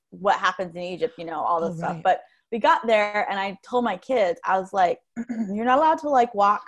[0.09, 1.93] what happens in Egypt, you know, all this oh, stuff.
[1.95, 2.03] Right.
[2.03, 2.21] But
[2.51, 6.09] we got there, and I told my kids, I was like, "You're not allowed to
[6.09, 6.63] like walk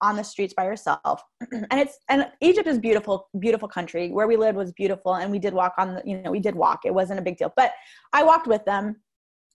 [0.00, 1.22] on the streets by yourself."
[1.52, 4.10] and it's and Egypt is beautiful, beautiful country.
[4.10, 6.54] Where we lived was beautiful, and we did walk on the, you know, we did
[6.54, 6.80] walk.
[6.84, 7.72] It wasn't a big deal, but
[8.12, 8.96] I walked with them.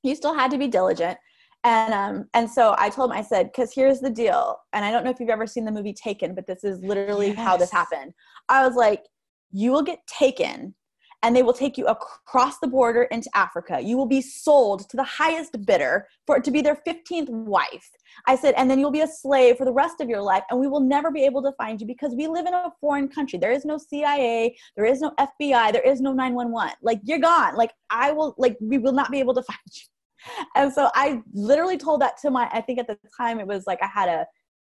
[0.03, 1.17] You still had to be diligent.
[1.63, 4.57] And um, and so I told him, I said, because here's the deal.
[4.73, 7.29] And I don't know if you've ever seen the movie Taken, but this is literally
[7.29, 7.37] yes.
[7.37, 8.13] how this happened.
[8.47, 9.03] I was like,
[9.51, 10.75] you will get taken
[11.23, 13.79] and they will take you across the border into Africa.
[13.81, 17.89] You will be sold to the highest bidder for it to be their 15th wife.
[18.27, 20.59] I said, and then you'll be a slave for the rest of your life, and
[20.59, 23.39] we will never be able to find you because we live in a foreign country.
[23.39, 26.75] There is no CIA, there is no FBI, there is no 911.
[26.81, 27.55] Like, you're gone.
[27.55, 29.81] Like, I will, like, we will not be able to find you.
[30.55, 33.65] And so I literally told that to my, I think at the time it was
[33.65, 34.25] like I had a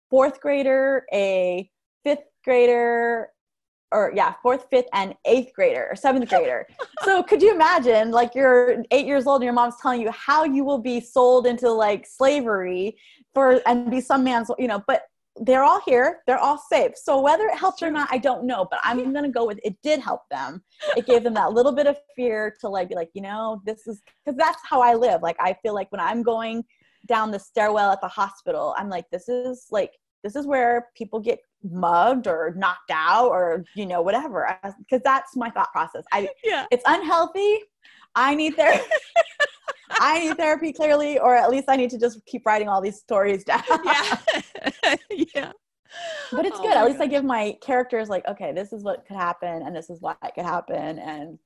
[0.09, 1.69] fourth grader, a
[2.03, 3.29] fifth grader,
[3.91, 6.67] or yeah, fourth, fifth, and eighth grader or seventh grader.
[7.03, 10.43] so could you imagine, like you're eight years old and your mom's telling you how
[10.43, 12.97] you will be sold into like slavery
[13.33, 15.03] for and be some man's, you know, but
[15.37, 16.91] they're all here, they're all safe.
[16.95, 19.77] So whether it helped or not, I don't know, but I'm gonna go with it
[19.81, 20.61] did help them.
[20.97, 23.87] It gave them that little bit of fear to like be like, you know, this
[23.87, 25.21] is because that's how I live.
[25.21, 26.65] Like I feel like when I'm going
[27.07, 29.91] down the stairwell at the hospital i'm like this is like
[30.23, 34.57] this is where people get mugged or knocked out or you know whatever.
[34.79, 36.03] Because that's my thought process.
[36.11, 36.65] I yeah.
[36.71, 37.59] it's unhealthy.
[38.15, 38.83] I need therapy
[39.99, 42.97] i need therapy clearly or at least i need to just keep writing all these
[42.97, 43.63] stories down.
[43.83, 44.95] Yeah.
[45.35, 45.51] Yeah.
[46.31, 46.77] But it's oh good.
[46.77, 47.03] At least God.
[47.03, 50.15] i give my characters like okay this is what could happen and this is why
[50.23, 50.99] it could happen.
[50.99, 51.37] And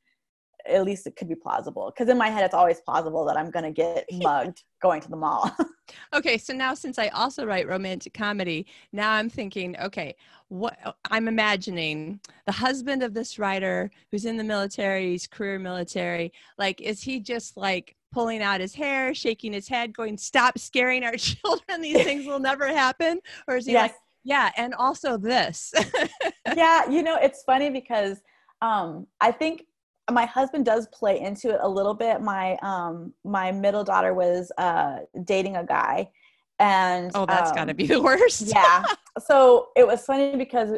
[0.67, 3.51] at least it could be plausible because in my head it's always plausible that i'm
[3.51, 5.49] going to get mugged going to the mall
[6.13, 10.15] okay so now since i also write romantic comedy now i'm thinking okay
[10.49, 10.77] what
[11.11, 16.81] i'm imagining the husband of this writer who's in the military he's career military like
[16.81, 21.15] is he just like pulling out his hair shaking his head going stop scaring our
[21.17, 23.91] children these things will never happen or is he yes.
[23.91, 25.73] like yeah and also this
[26.55, 28.21] yeah you know it's funny because
[28.61, 29.65] um, I think
[30.11, 32.21] my husband does play into it a little bit.
[32.21, 36.09] My um my middle daughter was uh dating a guy
[36.59, 38.41] and Oh, that's um, got to be the worst.
[38.53, 38.83] yeah.
[39.19, 40.71] So it was funny because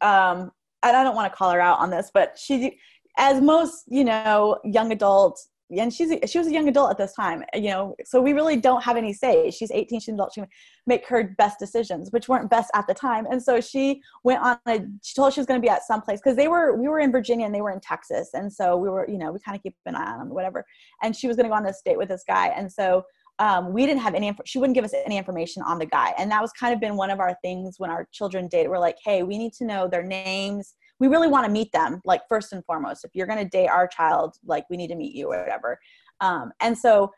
[0.00, 0.52] um
[0.82, 2.78] and I don't want to call her out on this, but she
[3.18, 6.98] as most, you know, young adults and she's a, she was a young adult at
[6.98, 9.50] this time you know so we really don't have any say.
[9.50, 10.50] She's 18 she's an adult she can
[10.86, 13.26] make her best decisions which weren't best at the time.
[13.30, 16.02] And so she went on a she told she was going to be at some
[16.02, 18.30] place because they were we were in virginia and they were in texas.
[18.34, 20.64] And so we were you know we kind of keep an eye on them whatever.
[21.02, 22.48] And she was going to go on this date with this guy.
[22.48, 23.04] And so
[23.38, 26.14] um, we didn't have any she wouldn't give us any information on the guy.
[26.16, 28.70] And that was kind of been one of our things when our children date.
[28.70, 32.00] We're like hey we need to know their names we really want to meet them
[32.04, 33.04] like first and foremost.
[33.04, 35.78] If you're going to date our child like we need to meet you or whatever.
[36.20, 37.12] Um, and so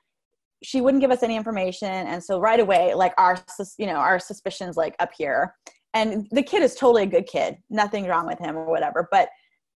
[0.63, 3.39] she wouldn't give us any information and so right away like our
[3.79, 5.55] you know our suspicions like up here.
[5.95, 7.57] And the kid is totally a good kid.
[7.71, 9.29] Nothing wrong with him or whatever but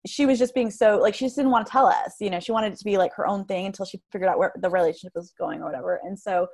[0.07, 2.40] she was just being so like she just didn't want to tell us you know?
[2.40, 4.70] She wanted it to be like her own thing until she figured out where the
[4.70, 6.01] relationship was going or whatever.
[6.03, 6.46] And so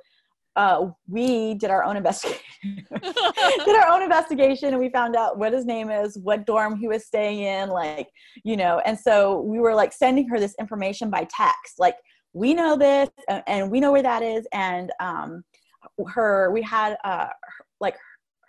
[0.57, 2.41] uh, we did our own investigation.
[2.91, 6.87] Did our own investigation and we found out what his name is what dorm he
[6.87, 8.09] was staying in like
[8.43, 11.95] you know and so we were like sending her this information by text like
[12.33, 13.09] we know this
[13.45, 15.43] and we know where that is and um
[16.07, 17.27] her we had uh
[17.79, 17.95] like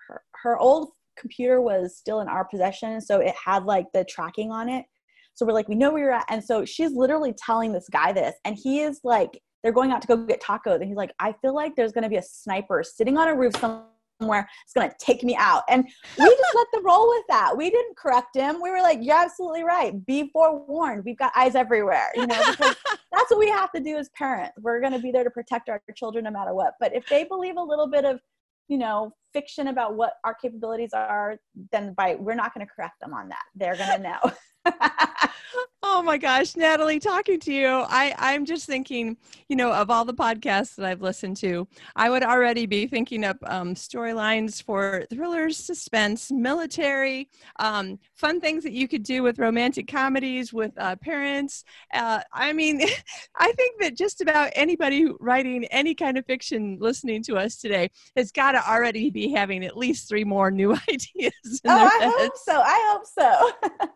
[0.08, 0.88] her, her old
[1.18, 4.86] computer was still in our possession so it had like the tracking on it.
[5.34, 8.12] So we're like we know where you're at and so she's literally telling this guy
[8.12, 10.76] this and he is like they're going out to go get tacos.
[10.76, 13.34] And he's like i feel like there's going to be a sniper sitting on a
[13.34, 14.48] roof somewhere.
[14.64, 15.62] It's going to take me out.
[15.68, 17.56] And we just let them roll with that.
[17.56, 18.60] We didn't correct him.
[18.62, 20.04] We were like you're absolutely right.
[20.06, 21.04] Be forewarned.
[21.04, 22.76] We've got eyes everywhere you know because
[23.12, 24.58] that's what we have to do as parents.
[24.60, 26.74] We're going to be there to protect our children no matter what.
[26.80, 28.20] But if they believe a little bit of
[28.68, 31.36] you know fiction about what our capabilities are
[31.72, 33.42] then by we're not going to correct them on that.
[33.54, 34.32] They're going to know
[35.82, 39.16] oh my gosh, Natalie, talking to you, I, I'm just thinking,
[39.48, 43.24] you know, of all the podcasts that I've listened to, I would already be thinking
[43.24, 49.38] up um, storylines for thrillers, suspense, military, um, fun things that you could do with
[49.38, 51.64] romantic comedies with uh, parents.
[51.94, 52.80] Uh, I mean,
[53.36, 57.90] I think that just about anybody writing any kind of fiction listening to us today
[58.16, 61.62] has got to already be having at least three more new ideas.
[61.66, 62.14] oh, I heads.
[62.18, 62.60] hope so.
[62.60, 63.88] I hope so.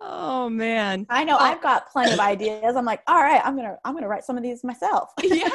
[0.00, 1.06] Oh man.
[1.08, 2.76] I know i've got plenty of ideas.
[2.76, 5.10] I'm like all right i'm gonna i'm gonna write some of these myself.
[5.22, 5.48] Yeah.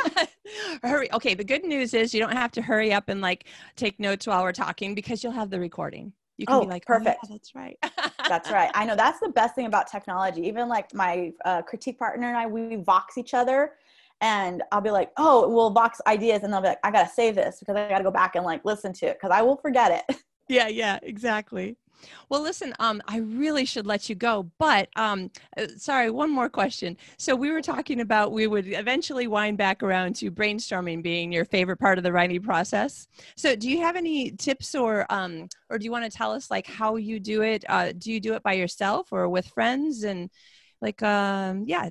[0.83, 3.99] Hurry okay the good news is you don't have to hurry up and like take
[3.99, 6.13] notes while we're talking because you'll have the recording.
[6.37, 7.77] You can oh, be like perfect oh, yeah, that's right.
[8.29, 8.69] That's right.
[8.75, 10.41] I know that's the best thing about technology.
[10.47, 13.73] Even like my uh, critique partner and i we vox each other
[14.21, 17.35] and I'll be like, oh, we'll vox ideas, and they'll be like, I gotta save
[17.35, 20.03] this because I gotta go back and like listen to it because I will forget
[20.09, 20.17] it.
[20.49, 21.75] Yeah, yeah, exactly.
[22.29, 26.49] Well, listen, um, I really should let you go, but um, uh, sorry, one more
[26.49, 26.97] question.
[27.17, 31.45] So we were talking about we would eventually wind back around to brainstorming being your
[31.45, 33.07] favorite part of the writing process.
[33.35, 36.51] So do you have any tips or um, or do you want to tell us
[36.51, 37.63] like how you do it?
[37.67, 40.03] Uh, do you do it by yourself or with friends?
[40.03, 40.29] And
[40.81, 41.89] like, um, yeah.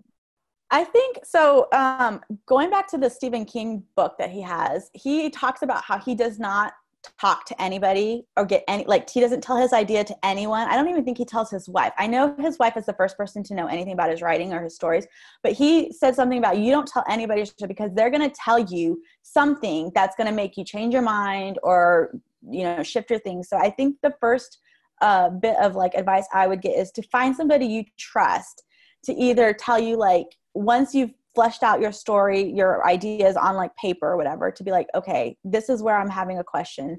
[0.71, 1.69] I think so.
[1.73, 5.99] Um, going back to the Stephen King book that he has, he talks about how
[5.99, 6.73] he does not
[7.21, 10.69] talk to anybody or get any like he doesn't tell his idea to anyone.
[10.69, 11.93] I don't even think he tells his wife.
[11.99, 14.63] I know his wife is the first person to know anything about his writing or
[14.63, 15.07] his stories
[15.43, 19.03] but he said something about you don't tell anybody because they're going to tell you
[19.23, 22.13] something that's going to make you change your mind or
[22.49, 23.49] you know shift your things.
[23.49, 24.59] So i think the first
[25.03, 28.65] uh, bit of like advice i would get is to find somebody you trust
[29.05, 33.76] to either tell you like once you've fleshed out your story, your ideas on like
[33.76, 36.99] paper or whatever to be like, okay, this is where I'm having a question.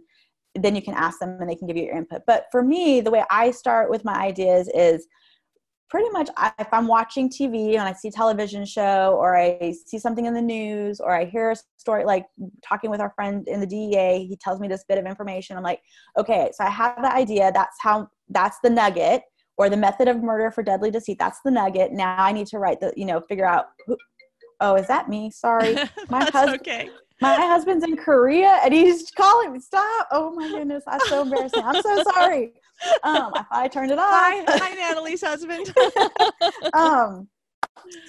[0.55, 2.21] Then you can ask them and they can give you your input.
[2.25, 5.05] But for me, the way I start with my ideas is
[5.89, 6.29] pretty much
[6.59, 10.33] if i'm watching tv and i see a television show or i see something in
[10.33, 12.25] the news or i hear a story like
[12.63, 15.63] talking with our friend in the dea he tells me this bit of information i'm
[15.63, 15.81] like
[16.17, 19.21] okay so i have the idea that's how that's the nugget
[19.57, 22.59] or the method of murder for deadly deceit that's the nugget now i need to
[22.59, 23.95] write the you know figure out who,
[24.59, 25.75] oh is that me sorry
[26.09, 26.89] my husband okay
[27.21, 29.59] my husband's in Korea and he's calling me.
[29.59, 30.07] Stop.
[30.11, 30.83] Oh my goodness.
[30.85, 31.63] That's so embarrassing.
[31.63, 32.53] I'm so sorry.
[33.03, 34.09] Um, I I turned it off.
[34.09, 35.73] Hi, hi Natalie's husband.
[36.73, 37.27] um,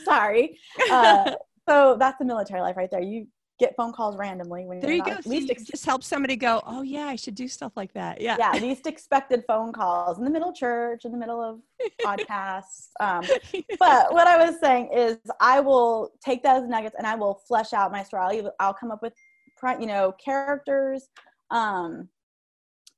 [0.05, 0.59] sorry.
[0.91, 1.33] Uh,
[1.69, 3.01] so that's the military life right there.
[3.01, 3.27] You
[3.59, 5.17] get phone calls randomly when there you go.
[5.27, 6.63] Least ex- just help somebody go.
[6.67, 8.21] Oh yeah, I should do stuff like that.
[8.21, 8.53] Yeah, yeah.
[8.61, 11.61] Least expected phone calls in the middle of church, in the middle of
[12.01, 12.89] podcasts.
[13.01, 13.25] Um,
[13.79, 17.73] but what I was saying is, I will take those nuggets and I will flesh
[17.73, 18.41] out my story.
[18.41, 19.13] I'll, I'll come up with,
[19.81, 21.09] you know, characters.
[21.51, 22.09] Um,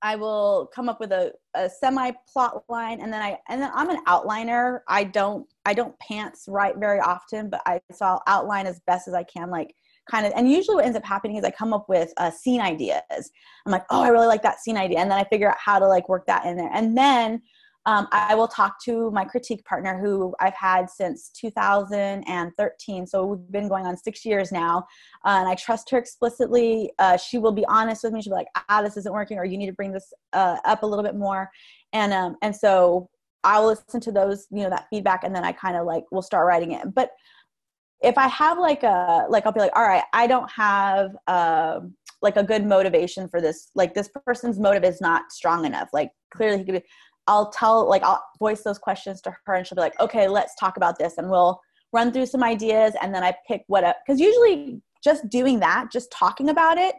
[0.02, 3.70] I will come up with a, a semi plot line and then I and then
[3.74, 4.80] I'm an outliner.
[4.88, 9.08] I don't I don't pants write very often, but I so I'll outline as best
[9.08, 9.74] as I can like
[10.10, 12.60] kind of and usually what ends up happening is i come up with uh, scene
[12.60, 13.30] ideas
[13.66, 15.78] i'm like oh i really like that scene idea and then i figure out how
[15.78, 17.40] to like work that in there and then
[17.86, 23.06] um, I will talk to my critique partner who I've had since 2013.
[23.06, 24.86] So we've been going on six years now.
[25.24, 26.92] Uh, and I trust her explicitly.
[26.98, 28.20] Uh, she will be honest with me.
[28.20, 30.82] She'll be like, ah, this isn't working, or you need to bring this uh, up
[30.82, 31.50] a little bit more.
[31.92, 33.08] And, um, and so
[33.44, 36.22] I'll listen to those, you know, that feedback, and then I kind of like will
[36.22, 36.94] start writing it.
[36.94, 37.12] But
[38.02, 41.80] if I have like a like I'll be like, all right, I don't have uh,
[42.22, 43.70] like a good motivation for this.
[43.74, 45.88] Like this person's motive is not strong enough.
[45.92, 46.82] Like clearly he could be.
[47.26, 50.54] I'll tell like I'll voice those questions to her, and she'll be like, okay, let's
[50.56, 51.60] talk about this, and we'll
[51.92, 55.90] run through some ideas, and then I pick what up because usually just doing that,
[55.92, 56.94] just talking about it,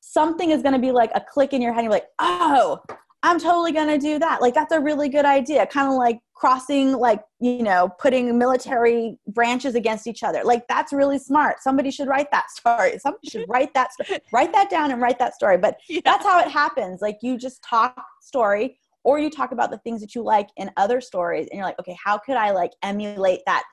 [0.00, 1.80] something is going to be like a click in your head.
[1.80, 2.80] And you're like, oh,
[3.24, 4.42] I'm totally going to do that.
[4.42, 5.66] Like, that's a really good idea.
[5.66, 10.44] Kind of like crossing, like, you know, putting military branches against each other.
[10.44, 11.62] Like, that's really smart.
[11.62, 12.98] Somebody should write that story.
[12.98, 14.20] Somebody should write that story.
[14.34, 15.56] write that down and write that story.
[15.56, 16.02] But yeah.
[16.04, 17.00] that's how it happens.
[17.00, 20.70] Like, you just talk story or you talk about the things that you like in
[20.76, 23.64] other stories and you're like, okay, how could I like emulate that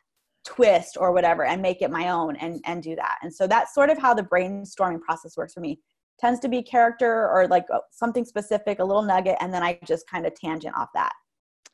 [0.45, 3.17] twist or whatever and make it my own and and do that.
[3.21, 5.79] And so that's sort of how the brainstorming process works for me
[6.21, 9.79] tends to be character or like uh, something specific, a little nugget, and then I
[9.85, 11.13] just kind of tangent off that.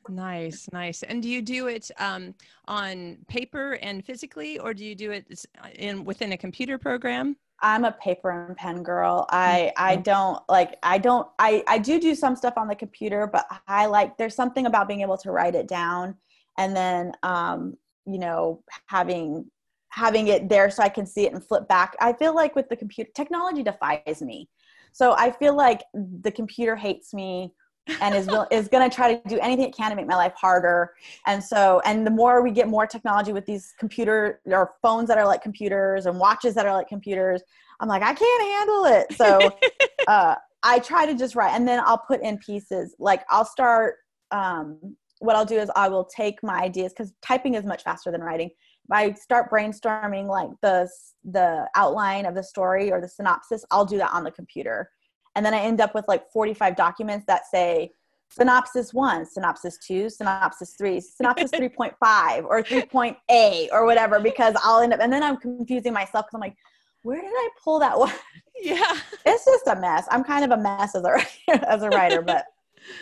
[0.08, 1.02] Nice, nice.
[1.02, 2.34] And do you do it um,
[2.66, 5.44] on paper and physically, or do you do it
[5.74, 7.36] in within a computer program?
[7.60, 9.26] I'm a paper and pen girl.
[9.30, 13.26] I I don't like I don't I I do do some stuff on the computer,
[13.26, 16.16] but I like there's something about being able to write it down
[16.56, 17.76] and then um
[18.06, 19.50] you know having
[19.98, 21.96] having it there so I can see it and flip back.
[22.00, 24.48] I feel like with the computer, technology defies me.
[24.92, 27.52] So I feel like the computer hates me
[28.00, 30.34] and is is going to try to do anything it can to make my life
[30.36, 30.92] harder.
[31.26, 35.18] And so, and the more we get more technology with these computer or phones that
[35.18, 37.42] are like computers and watches that are like computers,
[37.80, 39.12] I'm like, I can't handle it.
[39.14, 39.50] So
[40.06, 42.94] uh, I try to just write, and then I'll put in pieces.
[42.98, 43.96] Like I'll start.
[44.30, 48.12] Um, what I'll do is I will take my ideas because typing is much faster
[48.12, 48.50] than writing.
[48.90, 50.88] I start brainstorming like the
[51.24, 54.90] the outline of the story or the synopsis, I'll do that on the computer.
[55.36, 57.90] And then I end up with like 45 documents that say
[58.30, 64.94] synopsis 1, synopsis 2, synopsis 3, synopsis 3.5 or 3.A or whatever because I'll end
[64.94, 66.56] up and then I'm confusing myself cuz I'm like
[67.02, 68.12] where did I pull that one?
[68.60, 68.96] Yeah.
[69.24, 70.06] It's just a mess.
[70.10, 72.46] I'm kind of a mess as a as a writer, but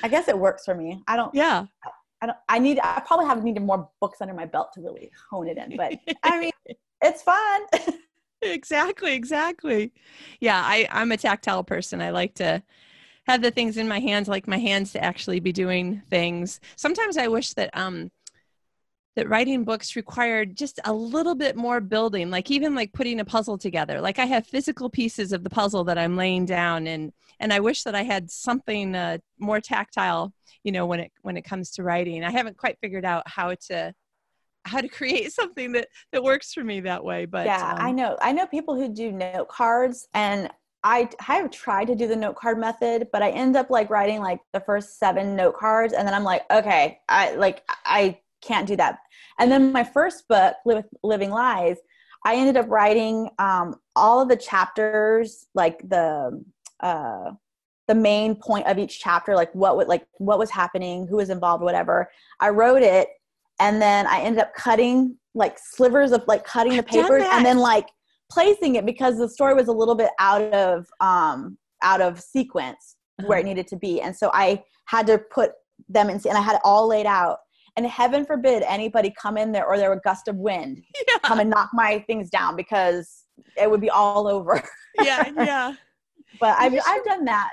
[0.03, 1.03] I guess it works for me.
[1.07, 1.67] I don't Yeah.
[2.27, 5.11] I don't I need I probably have needed more books under my belt to really
[5.31, 6.51] hone it in, but I mean
[7.03, 7.63] it's fun.
[8.43, 9.93] exactly, exactly.
[10.41, 12.01] Yeah, I, I'm a tactile person.
[12.01, 12.63] I like to
[13.27, 16.61] have the things in my hands, like my hands to actually be doing things.
[16.77, 18.11] Sometimes I wish that um
[19.17, 23.25] that writing books required just a little bit more building like even like putting a
[23.25, 24.01] puzzle together.
[24.01, 27.61] Like i have physical pieces of the puzzle that i'm laying down and and i
[27.61, 31.71] wish that i had something uh, more tactile you know when it when it comes
[31.73, 32.25] to writing.
[32.25, 33.95] I haven't quite figured out how to
[34.65, 37.93] how to create something that that works for me that way but yeah um, i
[37.93, 40.51] know i know people who do note cards and
[40.85, 44.21] I have tried to do the note card method, but I end up like writing
[44.21, 48.67] like the first seven note cards, and then I'm like, okay, I like I can't
[48.67, 48.99] do that.
[49.39, 50.55] And then my first book,
[51.03, 51.77] Living Lies,
[52.25, 56.43] I ended up writing um, all of the chapters, like the
[56.81, 57.31] uh,
[57.89, 61.31] the main point of each chapter, like what would like what was happening, who was
[61.31, 62.11] involved, whatever.
[62.41, 63.09] I wrote it,
[63.61, 67.59] and then I ended up cutting like slivers of like cutting the papers, and then
[67.59, 67.89] like
[68.31, 72.97] placing it because the story was a little bit out of um out of sequence
[73.21, 73.29] uh-huh.
[73.29, 75.53] where it needed to be, and so I had to put
[75.89, 77.39] them in, and I had it all laid out
[77.77, 81.19] and heaven forbid anybody come in there or there were a gust of wind Yeah.
[81.23, 83.25] come and knock my things down because
[83.61, 84.63] it would be all over.
[85.03, 85.75] yeah, yeah.
[86.41, 87.51] but I've I've done that.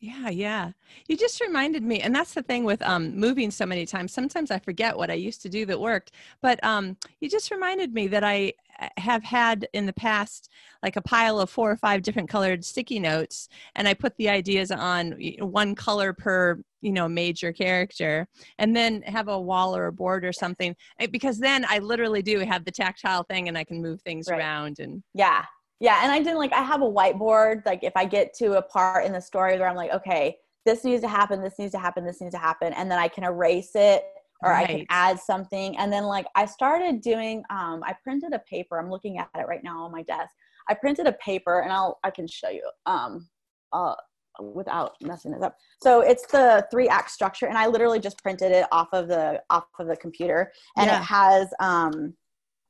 [0.00, 0.72] Yeah, yeah.
[1.08, 4.12] You just reminded me, and that's the thing with um, moving so many times.
[4.12, 7.94] Sometimes I forget what I used to do that worked, but um, you just reminded
[7.94, 8.52] me that I
[8.96, 10.50] have had in the past
[10.82, 14.28] like a pile of four or five different colored sticky notes, and I put the
[14.28, 19.86] ideas on one color per you know major character, and then have a wall or
[19.86, 20.74] a board or something.
[21.00, 24.28] eh, Because then I literally do have the tactile thing, and I can move things
[24.28, 24.38] Right.
[24.38, 25.44] around and Yeah.
[25.80, 26.00] Yeah.
[26.02, 27.64] And I didn't like I have a whiteboard.
[27.66, 30.84] Like if I get to a part in the story where I'm like, okay, this
[30.84, 33.24] needs to happen, this needs to happen, this needs to happen, and then I can
[33.24, 34.04] erase it
[34.44, 35.76] or I can add something.
[35.78, 38.78] And then like I started doing um I printed a paper.
[38.78, 40.34] I'm looking at it right now on my desk.
[40.68, 43.28] I printed a paper and I'll I can show you um
[43.72, 43.94] uh
[44.40, 45.56] without messing it up.
[45.82, 49.42] So it's the three act structure and I literally just printed it off of the
[49.50, 51.00] off of the computer and Yeah.
[51.00, 52.14] it has um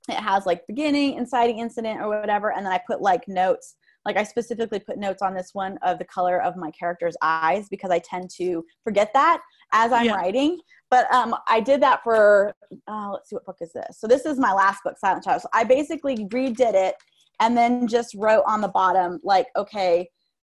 [0.09, 4.16] it has like beginning inciting incident or whatever and then i put like notes like
[4.16, 7.91] i specifically put notes on this one of the color of my character's eyes because
[7.91, 9.41] i tend to forget that
[9.75, 10.14] as i'm Yeah.
[10.14, 10.59] writing
[10.91, 12.55] but um i did that for
[12.89, 13.99] uh, let's see what book is this?
[14.01, 15.43] So this is my last book silent child.
[15.43, 16.95] So i basically redid it
[17.41, 20.09] and then just wrote on the bottom like okay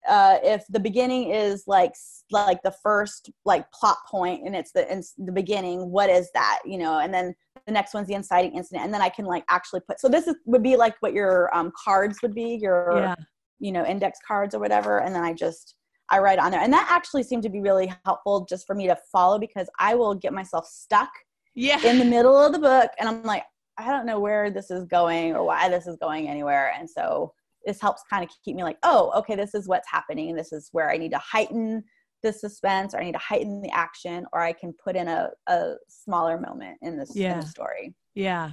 [0.08, 1.92] uh, if the beginning is like
[2.30, 6.60] like the first like plot point and it's the it's the beginning what is that
[6.64, 7.00] you know?
[7.00, 7.34] And then
[7.66, 10.26] the next one's the inciting incident and then i can like actually put so this
[10.26, 13.14] is would be like what your um, cards would be your yeah,
[13.58, 15.00] you know index cards or whatever.
[15.00, 15.74] And then i just
[16.10, 18.86] i write on there and that actually seemed to be really helpful just for me
[18.86, 21.10] to follow because i will get myself stuck
[21.54, 21.80] yeah.
[21.84, 23.44] in the middle of the book and i'm like
[23.78, 27.32] i don't know where this is going or why this is going anywhere and so
[27.66, 30.68] this helps kind of keep me like oh okay this is what's happening this is
[30.72, 31.82] where i need to heighten
[32.22, 35.28] the suspense or i need to heighten the action or i can put in a,
[35.48, 38.52] a smaller moment in this in the story Yeah.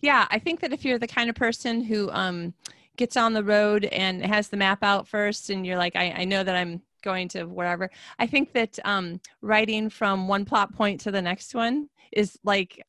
[0.00, 0.26] Yeah.
[0.30, 2.54] I think that if you're the kind of person who um,
[2.96, 6.24] gets on the road and has the map out first, and you're like, I, I
[6.24, 11.00] know that I'm going to wherever, I think that um, writing from one plot point
[11.02, 12.84] to the next one is like,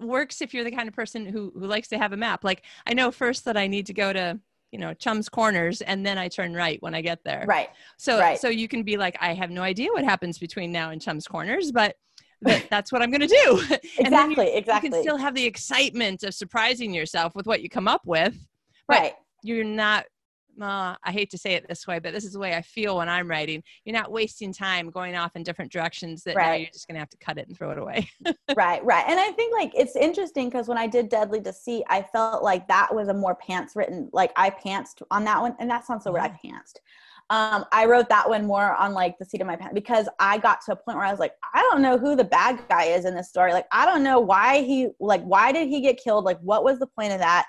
[0.00, 2.44] works if you're the kind of person who, who likes to have a map.
[2.44, 4.38] Like, I know first that I need to go to,
[4.70, 7.44] you know, Chum's Corners, and then I turn right when I get there.
[7.46, 8.38] right So Right.
[8.38, 11.26] so you can be like, I have no idea what happens between now and Chum's
[11.26, 11.96] Corners, but
[12.42, 13.78] that, that's what I'm going to do.
[14.04, 17.62] And then you- exactly You can still have the excitement of surprising yourself with what
[17.62, 18.36] you come up with.
[18.88, 20.04] But- right You're not.
[20.62, 22.98] Uh, I hate to say it this way, but this is the way I feel
[22.98, 23.60] when I'm writing.
[23.84, 26.60] You're not wasting time going off in different directions that now Right.
[26.60, 28.08] you're just going to have to cut it and throw it away.
[28.56, 32.00] right right and i think like it's interesting because when i did deadly deceit i
[32.00, 35.68] felt like that was a more pants written like i pantsed on that one and
[35.68, 36.76] that sounds so weird i pantsed
[37.30, 40.38] um i wrote that one more on like the seat of my pants because i
[40.38, 42.84] got to a point where i was like i don't know who the bad guy
[42.84, 45.98] is in this story like i don't know why he like why did he get
[46.02, 47.44] killed like what was the point of that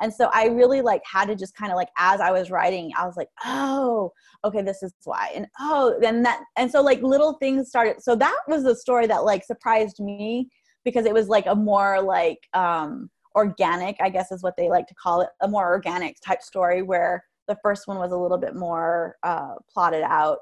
[0.00, 2.92] and so i really like had to just kind of like as i was writing
[2.98, 4.12] i was like oh
[4.44, 5.30] okay this is why.
[5.34, 9.06] And oh then that and so like little things started so that was the story
[9.06, 10.48] that like surprised me
[10.84, 14.86] because it was like a more like um organic i guess is what they like
[14.86, 18.38] to call it a more organic type story where the first one was a little
[18.38, 20.38] bit more uh plotted out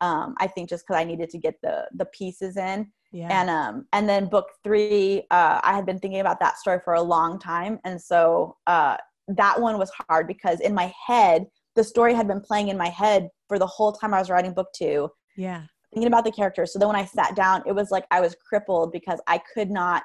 [0.00, 3.40] um i think just because i needed to get the the pieces in Yeah.
[3.40, 6.94] and um and then book three uh i had been thinking about that story for
[6.94, 7.78] a long time.
[7.84, 8.96] And so uh
[9.28, 12.88] that one was hard because in my head the story had been playing in my
[12.88, 15.62] head for the whole time i was writing book two yeah.
[15.94, 16.72] thinking about the characters.
[16.72, 19.70] So then when i sat down it was like i was crippled because i could
[19.70, 20.02] not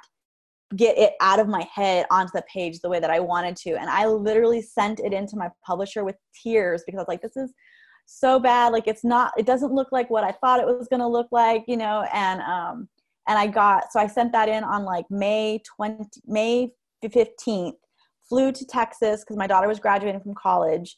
[0.76, 3.72] get it out of my head onto the page the way that i wanted to.
[3.72, 7.38] And i literally sent it into my publisher with tears because i was like this
[7.38, 7.54] is
[8.06, 8.74] so bad.
[8.74, 11.28] Like it's not it doesn't look like what i thought it was going to look
[11.32, 12.06] like you know?
[12.14, 12.90] And um
[13.28, 16.70] and i got so i sent that in on like may 20 may
[17.04, 17.74] 15th
[18.28, 20.98] flew to texas because my daughter was graduating from college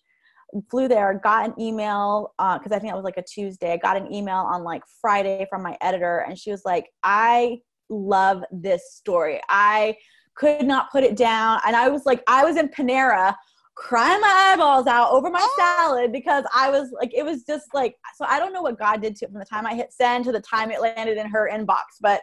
[0.69, 3.77] flew there got an email uh, because i think that was like a tuesday i
[3.77, 7.57] got an email on like friday from my editor and she was like i
[7.89, 9.41] love this story.
[9.49, 9.95] I
[10.35, 11.61] could not put it down.
[11.65, 13.35] And i was like i was in panera
[13.75, 17.95] crying my eyeballs out over my salad because I was like, it was just like,
[18.15, 20.25] so I don't know what God did to it from the time I hit send
[20.25, 22.21] to the time it landed in her inbox, but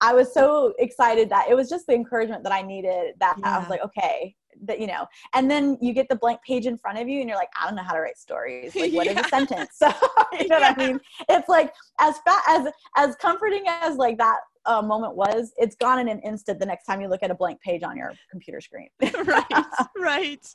[0.00, 3.58] I was so excited that it was just the encouragement that I needed that I
[3.58, 4.34] was like, okay,
[4.64, 7.28] that, you know, and then you get the blank page in front of you and
[7.28, 8.74] you're like, I don't know how to write stories.
[8.74, 9.20] Like, what is Yeah.
[9.20, 9.78] a sentence?
[9.82, 9.92] So,
[10.40, 10.98] you know what I mean?
[11.28, 15.98] It's like as fat as, as comforting as like that uh, moment was, it's gone
[16.00, 18.60] in an instant the next time you look at a blank page on your computer
[18.60, 18.88] screen.
[19.24, 19.64] right.
[19.96, 20.46] Right.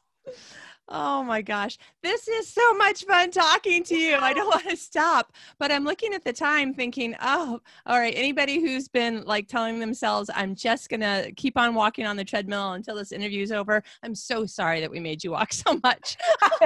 [0.89, 1.77] Oh my gosh.
[2.01, 4.15] This is so much fun talking to you.
[4.15, 8.13] I don't want to stop, but I'm looking at the time thinking, oh, all right.
[8.15, 12.23] Anybody who's been like telling themselves, I'm just going to keep on walking on the
[12.23, 13.83] treadmill until this interview is over.
[14.01, 16.17] I'm so sorry that we made you walk so much.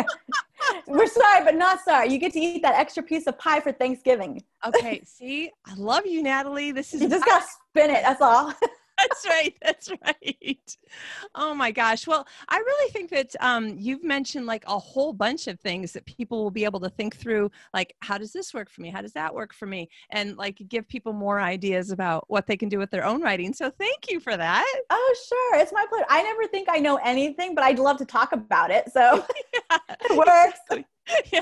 [0.87, 2.11] We're sorry, but not sorry.
[2.11, 4.43] You get to eat that extra piece of pie for Thanksgiving.
[4.65, 5.01] okay.
[5.03, 6.71] See, I love you, Natalie.
[6.71, 8.03] This is You just got to spin it.
[8.03, 8.53] That's all.
[9.01, 9.55] That's right.
[9.61, 10.77] That's right.
[11.35, 12.07] Oh my gosh.
[12.07, 16.05] Well, I really think that um, you've mentioned like a whole bunch of things that
[16.05, 17.51] people will be able to think through.
[17.73, 18.89] Like, how does this work for me?
[18.89, 19.89] How does that work for me?
[20.09, 23.53] And like give people more ideas about what they can do with their own writing.
[23.53, 24.81] So thank you for that.
[24.89, 25.59] Oh, sure.
[25.59, 26.05] It's my pleasure.
[26.09, 28.91] I never think I know anything, but I'd love to talk about it.
[28.91, 30.85] So yeah, it works.
[31.31, 31.41] Yeah.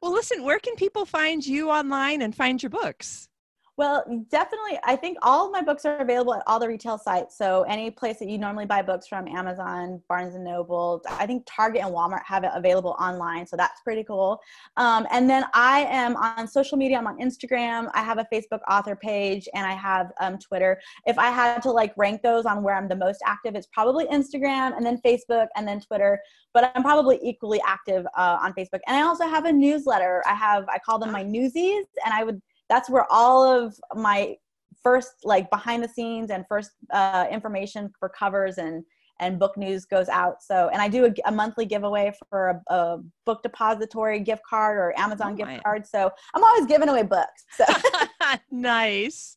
[0.00, 3.28] Well, listen, where can people find you online and find your books?
[3.78, 4.78] Well, definitely.
[4.84, 7.38] I think all of my books are available at all the retail sites.
[7.38, 11.44] So any place that you normally buy books from, Amazon, Barnes and Noble, I think
[11.46, 13.46] Target and Walmart have it available online.
[13.46, 14.38] So that's pretty cool.
[14.76, 16.98] Um, and then I am on social media.
[16.98, 17.90] I'm on Instagram.
[17.94, 20.78] I have a Facebook author page, and I have um, Twitter.
[21.06, 24.04] If I had to like rank those on where I'm the most active, it's probably
[24.08, 26.20] Instagram, and then Facebook, and then Twitter.
[26.52, 28.80] But I'm probably equally active uh, on Facebook.
[28.86, 30.22] And I also have a newsletter.
[30.26, 34.36] I have I call them my newsies, and I would that's where all of my
[34.82, 38.84] first like behind the scenes and first uh, information for covers and
[39.22, 40.42] and book news goes out.
[40.42, 44.76] So, and I do a, a monthly giveaway for a, a, book depository gift card
[44.76, 45.86] or Amazon oh gift card.
[45.86, 47.44] So I'm always giving away books.
[47.56, 47.64] So.
[48.50, 49.36] nice.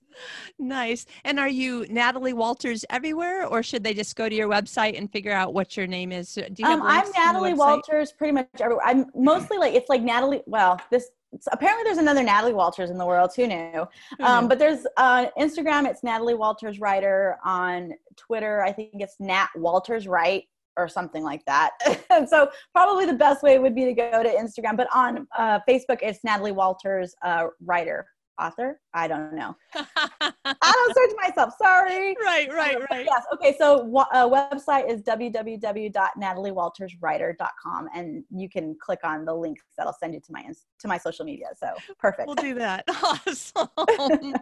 [0.57, 1.05] Nice.
[1.23, 5.11] And are you Natalie Walters everywhere or should they just go to your website and
[5.11, 6.33] figure out what your name is?
[6.33, 8.85] Do you um, I'm Natalie Walters pretty much everywhere.
[8.87, 11.09] I'm mostly like, it's like Natalie, well, this
[11.51, 13.31] apparently there's another Natalie Walters in the world.
[13.35, 13.55] Who knew?
[13.55, 14.23] Mm-hmm.
[14.23, 15.87] Um, but there's uh, Instagram.
[15.87, 17.37] It's Natalie Walters Writer.
[17.43, 20.45] On Twitter, I think it's Nat Walters Write
[20.77, 21.71] or something like that.
[22.27, 24.75] so probably the best way would be to go to Instagram.
[24.75, 28.05] But on uh, Facebook, it's Natalie Walters uh, Writer
[28.39, 28.79] author?
[28.93, 29.55] I don't know.
[29.75, 30.31] I
[30.61, 32.15] don't search myself sorry.
[32.23, 33.05] Right right right.
[33.05, 33.81] yes okay so
[34.11, 40.31] uh, website is www.nataliewalterswriter.com and you can click on the links that'll send you to
[40.31, 40.45] my
[40.79, 41.67] to my social media so
[41.99, 42.27] perfect.
[42.27, 42.85] We'll do that.
[43.05, 44.33] Awesome.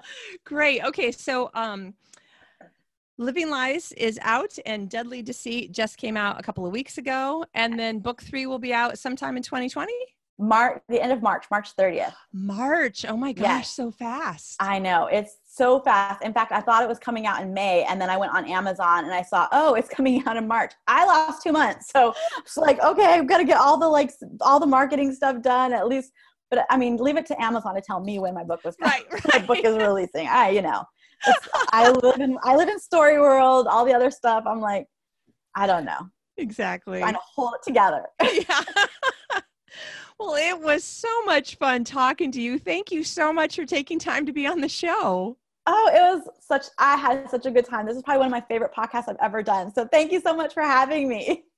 [0.45, 1.94] Great okay so um
[3.20, 7.45] Living Lies is out and Deadly Deceit just came out a couple of weeks ago.
[7.53, 9.94] And then book three will be out sometime in 2020.
[10.40, 12.14] March, the end of March, March 30th.
[12.34, 13.06] March.
[13.08, 13.70] Oh my gosh, yes.
[13.70, 14.56] so fast.
[14.60, 15.08] I know.
[15.08, 16.24] It's so fast.
[16.24, 18.46] In fact, I thought it was coming out in May and then I went on
[18.46, 20.74] Amazon and I saw, oh, it's coming out in March.
[20.88, 21.90] I lost two months.
[21.92, 24.12] So it's like, okay, I've got to get all the like
[24.42, 26.12] all the marketing stuff done at least.
[26.50, 29.04] But I mean, leave it to Amazon to tell me when my book was right,
[29.12, 29.26] right.
[29.34, 30.28] my book is releasing.
[30.28, 30.84] I, you know,
[31.72, 34.44] I live in I live in story world, all the other stuff.
[34.48, 34.88] I'm like,
[35.56, 36.10] I don't know.
[36.38, 37.00] Exactly.
[37.00, 38.06] Trying to hold it together.
[38.50, 38.62] Yeah.
[40.24, 42.58] Well, it was so much fun talking to you.
[42.58, 45.38] Thank you so much for taking time to be on the show.
[45.66, 47.86] Oh, it was such, I had such a good time.
[47.86, 49.74] This is probably one of my favorite podcasts I've ever done.
[49.74, 51.44] So thank you so much for having me.